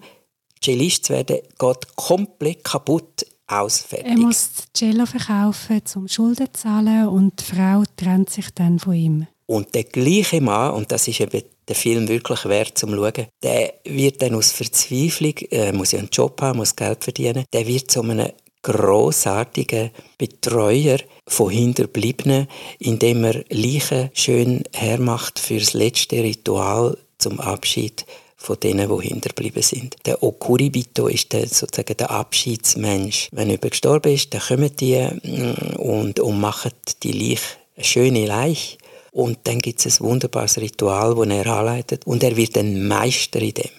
Cellist 0.63 1.05
zu 1.05 1.13
werden, 1.13 1.39
geht 1.59 1.95
komplett 1.95 2.63
kaputt 2.63 3.25
aus. 3.47 3.85
Er 3.91 4.17
muss 4.17 4.49
Cello 4.73 5.05
verkaufen, 5.05 5.81
um 5.95 6.07
Schulden 6.07 6.47
zu 6.53 6.61
zahlen 6.61 7.07
und 7.07 7.39
die 7.39 7.55
Frau 7.55 7.83
trennt 7.97 8.29
sich 8.29 8.49
dann 8.55 8.79
von 8.79 8.93
ihm. 8.93 9.27
Und 9.45 9.75
der 9.75 9.83
gleiche 9.83 10.41
Mann, 10.41 10.73
und 10.73 10.91
das 10.91 11.07
ist 11.07 11.19
eben 11.19 11.43
der 11.67 11.75
Film 11.75 12.07
wirklich 12.07 12.45
wert 12.45 12.77
zum 12.77 12.91
Schauen, 12.91 13.27
der 13.41 13.73
wird 13.83 14.21
dann 14.21 14.35
aus 14.35 14.51
Verzweiflung, 14.51 15.37
äh, 15.51 15.71
muss 15.71 15.91
ja 15.91 15.99
einen 15.99 16.09
Job 16.11 16.41
haben, 16.41 16.57
muss 16.57 16.75
Geld 16.75 17.03
verdienen, 17.03 17.45
der 17.53 17.67
wird 17.67 17.91
zu 17.91 18.01
einem 18.01 18.31
großartigen 18.63 19.91
Betreuer 20.17 20.97
von 21.27 21.51
Hinterbliebenen, 21.51 22.47
indem 22.79 23.25
er 23.25 23.43
Leichen 23.49 24.09
schön 24.13 24.63
hermacht 24.73 25.39
fürs 25.39 25.73
letzte 25.73 26.23
Ritual 26.23 26.97
zum 27.17 27.39
Abschied 27.39 28.05
von 28.43 28.59
denen, 28.59 28.89
die 28.89 29.07
hinterblieben 29.07 29.63
sind. 29.63 29.95
Der 30.05 30.21
Okuribito 30.21 31.07
ist 31.07 31.31
der, 31.31 31.47
sozusagen 31.47 31.95
der 31.95 32.11
Abschiedsmensch. 32.11 33.29
Wenn 33.31 33.49
jemand 33.49 33.71
gestorben 33.71 34.13
ist, 34.13 34.33
dann 34.33 34.41
kommen 34.41 34.75
die 34.75 34.97
mm, 34.97 35.77
und, 35.77 36.19
und 36.19 36.41
machen 36.41 36.73
die 37.03 37.13
Leiche 37.13 37.43
eine 37.75 37.85
schöne 37.85 38.25
Leiche. 38.25 38.77
Und 39.11 39.39
dann 39.43 39.59
gibt 39.59 39.85
es 39.85 39.99
ein 39.99 40.05
wunderbares 40.05 40.57
Ritual, 40.57 41.15
das 41.15 41.27
er 41.27 41.47
anleitet. 41.47 42.05
Und 42.05 42.21
er 42.21 42.35
wird 42.35 42.57
ein 42.57 42.85
Meister 42.85 43.39
in 43.41 43.53
dem. 43.53 43.71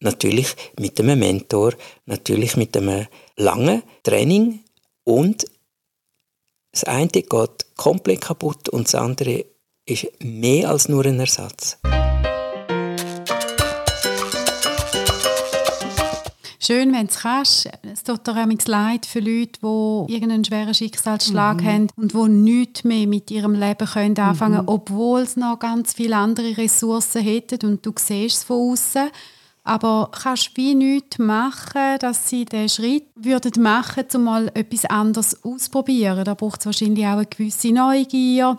Natürlich 0.00 0.54
mit 0.78 1.00
einem 1.00 1.18
Mentor, 1.18 1.72
natürlich 2.04 2.56
mit 2.56 2.76
einem 2.76 3.06
langen 3.36 3.82
Training. 4.04 4.60
Und 5.02 5.46
das 6.70 6.84
eine 6.84 7.08
geht 7.08 7.74
komplett 7.74 8.20
kaputt 8.20 8.68
und 8.68 8.86
das 8.86 8.94
andere 8.94 9.46
ist 9.86 10.06
mehr 10.20 10.70
als 10.70 10.88
nur 10.88 11.06
ein 11.06 11.18
Ersatz. 11.18 11.78
Schön, 16.66 16.92
wenn 16.92 17.06
du 17.06 17.12
es 17.12 17.20
kannst. 17.20 17.70
Es 17.82 18.02
tut 18.02 18.26
dir 18.26 18.48
leid 18.66 19.06
für 19.06 19.20
Leute, 19.20 19.60
die 19.62 20.12
irgendeinen 20.12 20.44
schweren 20.44 20.74
Schicksalsschlag 20.74 21.62
mhm. 21.62 21.66
haben 21.66 21.86
und 21.94 22.12
die 22.12 22.28
nichts 22.28 22.82
mehr 22.82 23.06
mit 23.06 23.30
ihrem 23.30 23.54
Leben 23.54 23.86
können 23.86 24.18
anfangen 24.18 24.54
können, 24.54 24.64
mhm. 24.64 24.68
obwohl 24.68 25.28
sie 25.28 25.38
noch 25.38 25.60
ganz 25.60 25.94
viele 25.94 26.16
andere 26.16 26.56
Ressourcen 26.56 27.22
hätten 27.22 27.64
und 27.68 27.86
du 27.86 27.92
siehst 27.96 28.38
es 28.38 28.44
von 28.44 28.72
außen. 28.72 29.10
Aber 29.62 30.10
kannst 30.10 30.56
wie 30.56 30.74
nichts 30.74 31.20
machen, 31.20 32.00
dass 32.00 32.28
sie 32.28 32.44
den 32.44 32.68
Schritt 32.68 33.04
würden 33.14 33.62
machen, 33.62 34.04
um 34.14 34.24
mal 34.24 34.50
etwas 34.54 34.86
anderes 34.86 35.44
auszuprobieren. 35.44 36.24
Da 36.24 36.34
braucht 36.34 36.60
es 36.60 36.66
wahrscheinlich 36.66 37.06
auch 37.06 37.12
eine 37.12 37.26
gewisse 37.26 37.70
Neugier 37.70 38.58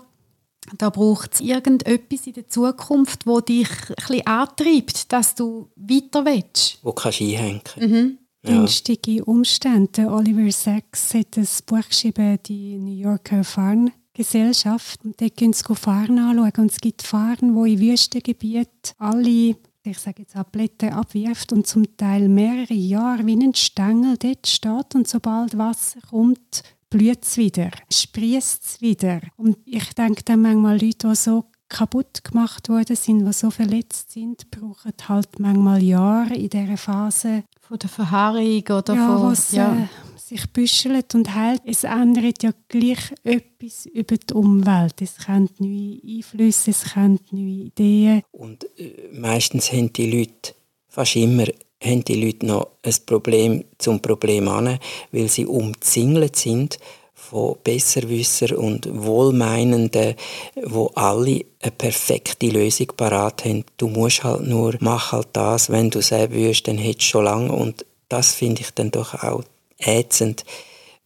da 0.77 0.89
braucht 0.89 1.35
es 1.35 1.41
irgendetwas 1.41 2.27
in 2.27 2.33
der 2.33 2.47
Zukunft, 2.47 3.25
wo 3.25 3.39
dich 3.39 3.69
ein 4.09 4.27
antreibt, 4.27 5.11
dass 5.11 5.35
du 5.35 5.69
weiter 5.75 6.25
willst. 6.25 6.79
Wo 6.81 6.91
kannst 6.91 7.19
du 7.19 7.23
einhängen. 7.25 7.61
Mhm. 7.77 8.17
Ja. 8.43 8.51
Günstige 8.51 9.25
Umstände. 9.25 10.09
Oliver 10.11 10.51
Sacks 10.51 11.13
hat 11.13 11.37
ein 11.37 11.47
Buch 11.65 11.87
geschrieben, 11.87 12.39
die 12.45 12.77
New 12.77 12.95
Yorker 12.95 13.43
Fahrngesellschaft. 13.43 15.03
Und 15.03 15.19
dort 15.19 15.37
können 15.37 15.53
sie 15.53 15.75
Fahren 15.75 16.19
anschauen. 16.19 16.53
Und 16.57 16.71
es 16.71 16.79
gibt 16.79 17.01
Fahren, 17.01 17.55
wo 17.55 17.65
in 17.65 17.79
Wüstengebieten 17.79 18.93
alle 18.97 19.55
ich 19.89 19.99
sage 19.99 20.23
jetzt 20.23 20.51
Blätter 20.51 20.93
abwirft 20.93 21.53
und 21.53 21.65
zum 21.65 21.95
Teil 21.95 22.27
mehrere 22.27 22.73
Jahre 22.73 23.25
wie 23.25 23.35
ein 23.35 23.55
Stängel 23.55 24.17
dort 24.17 24.45
steht 24.45 24.95
und 24.95 25.07
sobald 25.07 25.57
Wasser 25.57 26.01
kommt, 26.09 26.63
blüht 26.89 27.23
es 27.23 27.37
wieder, 27.37 27.71
sprießt 27.91 28.65
es 28.65 28.81
wieder. 28.81 29.21
Und 29.35 29.57
ich 29.65 29.93
denke 29.93 30.23
dann 30.23 30.41
manchmal 30.41 30.81
Leute, 30.81 31.09
die 31.09 31.15
so 31.15 31.45
kaputt 31.69 32.23
gemacht 32.23 32.69
worden 32.69 32.95
sind, 32.95 33.25
die 33.25 33.33
so 33.33 33.51
verletzt 33.51 34.11
sind, 34.11 34.49
brauchen 34.51 34.93
halt 35.07 35.39
manchmal 35.39 35.83
Jahre 35.83 36.35
in 36.35 36.49
dieser 36.49 36.77
Phase. 36.77 37.43
Von 37.59 37.79
der 37.79 37.89
Verharrung 37.89 38.63
oder 38.69 38.95
ja, 38.95 39.17
von... 39.17 39.37
Ja, 39.51 39.75
äh, 39.75 39.87
sich 40.27 40.51
büschelt 40.51 41.15
und 41.15 41.33
hält. 41.33 41.61
Es 41.65 41.83
ändert 41.83 42.43
ja 42.43 42.51
gleich 42.67 43.13
etwas 43.23 43.85
über 43.85 44.17
die 44.17 44.33
Umwelt. 44.33 45.01
Es 45.01 45.17
kommt 45.25 45.59
neue 45.61 45.99
Einflüsse, 46.05 46.71
es 46.71 46.93
kommt 46.93 47.31
neue 47.31 47.67
Ideen. 47.67 48.23
Und 48.31 48.65
äh, 48.77 49.09
meistens 49.13 49.71
haben 49.71 49.93
die 49.93 50.11
Leute 50.11 50.53
fast 50.89 51.15
immer 51.15 51.45
haben 51.83 52.03
die 52.03 52.15
Leute 52.15 52.45
noch 52.45 52.67
ein 52.83 52.95
Problem 53.05 53.63
zum 53.77 54.01
Problem 54.01 54.47
an, 54.47 54.79
weil 55.11 55.27
sie 55.27 55.45
umzingelt 55.45 56.35
sind 56.35 56.79
von 57.13 57.57
Besserwisser 57.63 58.57
und 58.57 58.87
Wohlmeinenden, 59.03 60.15
wo 60.63 60.87
alle 60.95 61.43
eine 61.61 61.71
perfekte 61.71 62.47
Lösung 62.47 62.87
parat 62.95 63.43
haben. 63.43 63.65
Du 63.75 63.89
musst 63.89 64.23
halt 64.23 64.47
nur, 64.47 64.75
mach 64.79 65.11
halt 65.11 65.27
das, 65.33 65.69
wenn 65.69 65.89
du 65.89 66.01
selber 66.01 66.35
willst, 66.35 66.67
dann 66.67 66.77
hättest 66.77 67.01
du 67.01 67.11
schon 67.11 67.25
lange 67.25 67.51
und 67.51 67.85
das 68.07 68.33
finde 68.33 68.61
ich 68.61 68.71
dann 68.71 68.91
doch 68.91 69.13
auch 69.23 69.43
ätzend. 69.79 70.45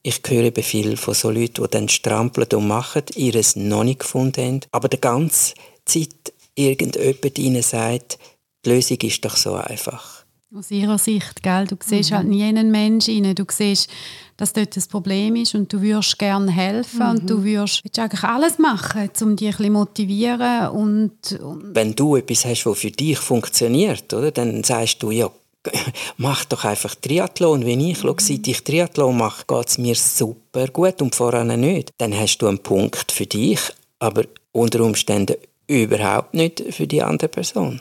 Ich 0.03 0.21
höre 0.27 0.45
eben 0.45 0.63
viel 0.63 0.97
von 0.97 1.13
so 1.13 1.31
Leuten, 1.31 1.63
die 1.63 1.69
dann 1.69 1.89
strampeln 1.89 2.47
und 2.53 2.67
machen, 2.67 3.03
ihres 3.15 3.55
noch 3.55 3.83
nicht 3.83 3.99
gefunden 3.99 4.45
haben, 4.45 4.59
aber 4.71 4.89
die 4.89 5.01
ganze 5.01 5.53
Zeit 5.85 6.33
irgendjemand 6.55 7.39
ihnen 7.39 7.63
sagt, 7.63 8.19
die 8.65 8.69
Lösung 8.69 8.97
ist 9.01 9.25
doch 9.25 9.35
so 9.35 9.55
einfach. 9.55 10.20
Aus 10.53 10.69
ihrer 10.69 10.97
Sicht, 10.97 11.43
gell? 11.43 11.65
Du 11.65 11.77
siehst 11.81 12.11
mhm. 12.11 12.15
halt 12.15 12.27
nie 12.27 12.43
einen 12.43 12.71
Menschen 12.71 13.23
rein. 13.23 13.35
Du 13.35 13.45
siehst, 13.49 13.89
dass 14.35 14.51
dort 14.51 14.75
ein 14.75 14.83
Problem 14.89 15.37
ist 15.37 15.55
und 15.55 15.71
du 15.71 15.81
würdest 15.81 16.19
gerne 16.19 16.51
helfen 16.51 16.99
mhm. 16.99 17.09
und 17.09 17.29
du 17.29 17.37
mhm. 17.37 17.43
würdest, 17.45 17.85
würdest 17.85 17.99
eigentlich 17.99 18.23
alles 18.23 18.59
machen, 18.59 19.09
um 19.21 19.37
dich 19.37 19.47
ein 19.47 19.55
bisschen 19.55 19.73
motivieren 19.73 20.67
und, 20.71 21.39
und 21.41 21.73
Wenn 21.73 21.95
du 21.95 22.17
etwas 22.17 22.43
hast, 22.43 22.65
was 22.65 22.79
für 22.79 22.91
dich 22.91 23.17
funktioniert, 23.17 24.13
oder, 24.13 24.31
dann 24.31 24.61
sagst 24.65 25.01
du, 25.01 25.11
ja, 25.11 25.31
mach 26.17 26.43
doch 26.43 26.65
einfach 26.65 26.95
Triathlon 26.95 27.65
wie 27.65 27.91
ich. 27.91 28.03
Mhm. 28.03 28.15
seit 28.19 28.45
ich 28.45 28.61
Triathlon 28.61 29.17
mache, 29.17 29.45
geht 29.47 29.69
es 29.69 29.77
mir 29.77 29.95
super 29.95 30.67
gut 30.67 31.01
und 31.01 31.15
voran 31.15 31.57
nicht. 31.61 31.91
Dann 31.97 32.13
hast 32.13 32.39
du 32.39 32.47
einen 32.47 32.59
Punkt 32.59 33.13
für 33.13 33.25
dich, 33.25 33.61
aber 33.99 34.25
unter 34.51 34.81
Umständen 34.81 35.37
überhaupt 35.67 36.33
nicht 36.33 36.61
für 36.71 36.87
die 36.87 37.01
andere 37.01 37.29
Person. 37.29 37.79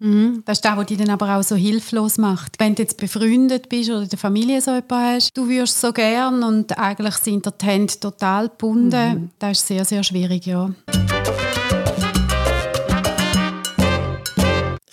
Mhm. 0.00 0.42
Das 0.46 0.58
ist 0.58 0.64
das, 0.64 0.76
was 0.76 0.86
dich 0.86 0.98
dann 0.98 1.10
aber 1.10 1.36
auch 1.36 1.42
so 1.42 1.56
hilflos 1.56 2.16
macht. 2.18 2.58
Wenn 2.58 2.74
du 2.74 2.82
jetzt 2.82 2.96
befreundet 2.96 3.68
bist 3.68 3.90
oder 3.90 4.02
in 4.02 4.08
der 4.08 4.18
Familie 4.18 4.60
so 4.60 4.72
etwas 4.72 4.98
hast, 4.98 5.36
du 5.36 5.48
wirst 5.48 5.80
so 5.80 5.92
gern 5.92 6.42
und 6.42 6.76
eigentlich 6.78 7.14
sind 7.16 7.46
die 7.46 7.66
Hände 7.66 7.92
total 8.00 8.48
gebunden. 8.48 9.14
Mhm. 9.14 9.30
Das 9.38 9.58
ist 9.58 9.66
sehr, 9.66 9.84
sehr 9.84 10.02
schwierig, 10.02 10.46
ja. 10.46 10.70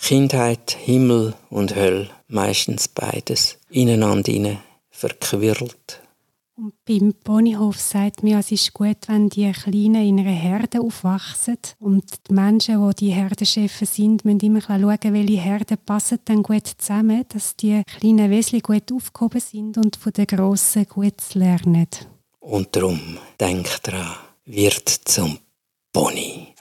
Kindheit, 0.01 0.77
Himmel 0.79 1.33
und 1.49 1.75
Hölle, 1.75 2.09
meistens 2.29 2.87
beides, 2.87 3.57
ineinander 3.69 4.57
verquirlt. 4.89 6.01
Und 6.59 6.73
beim 6.85 7.13
Ponyhof 7.13 7.79
sagt 7.79 8.23
mir, 8.23 8.39
es 8.39 8.51
ist 8.51 8.73
gut, 8.73 8.97
wenn 9.05 9.29
die 9.29 9.51
Kleinen 9.51 10.07
in 10.07 10.19
einer 10.19 10.31
Herde 10.31 10.81
aufwachsen. 10.81 11.59
Und 11.77 12.03
die 12.27 12.33
Menschen, 12.33 12.89
die 12.89 12.95
die 12.95 13.11
Herdenchefs 13.11 13.93
sind, 13.95 14.25
müssen 14.25 14.39
immer 14.39 14.61
schauen, 14.61 14.81
welche 14.81 15.39
Herden 15.39 15.77
passen 15.85 16.17
dann 16.25 16.41
gut 16.41 16.65
zusammen, 16.65 17.25
dass 17.29 17.55
die 17.57 17.83
kleinen 17.85 18.31
Wesel 18.31 18.61
gut 18.61 18.91
aufgehoben 18.91 19.39
sind 19.39 19.77
und 19.77 19.97
von 19.97 20.13
den 20.13 20.25
Grossen 20.25 20.87
gut 20.87 21.35
lernen. 21.35 21.89
Und 22.39 22.75
darum, 22.75 23.19
denk 23.39 23.67
dran, 23.83 24.15
wird 24.45 24.89
zum 24.89 25.37
Pony. 25.93 26.55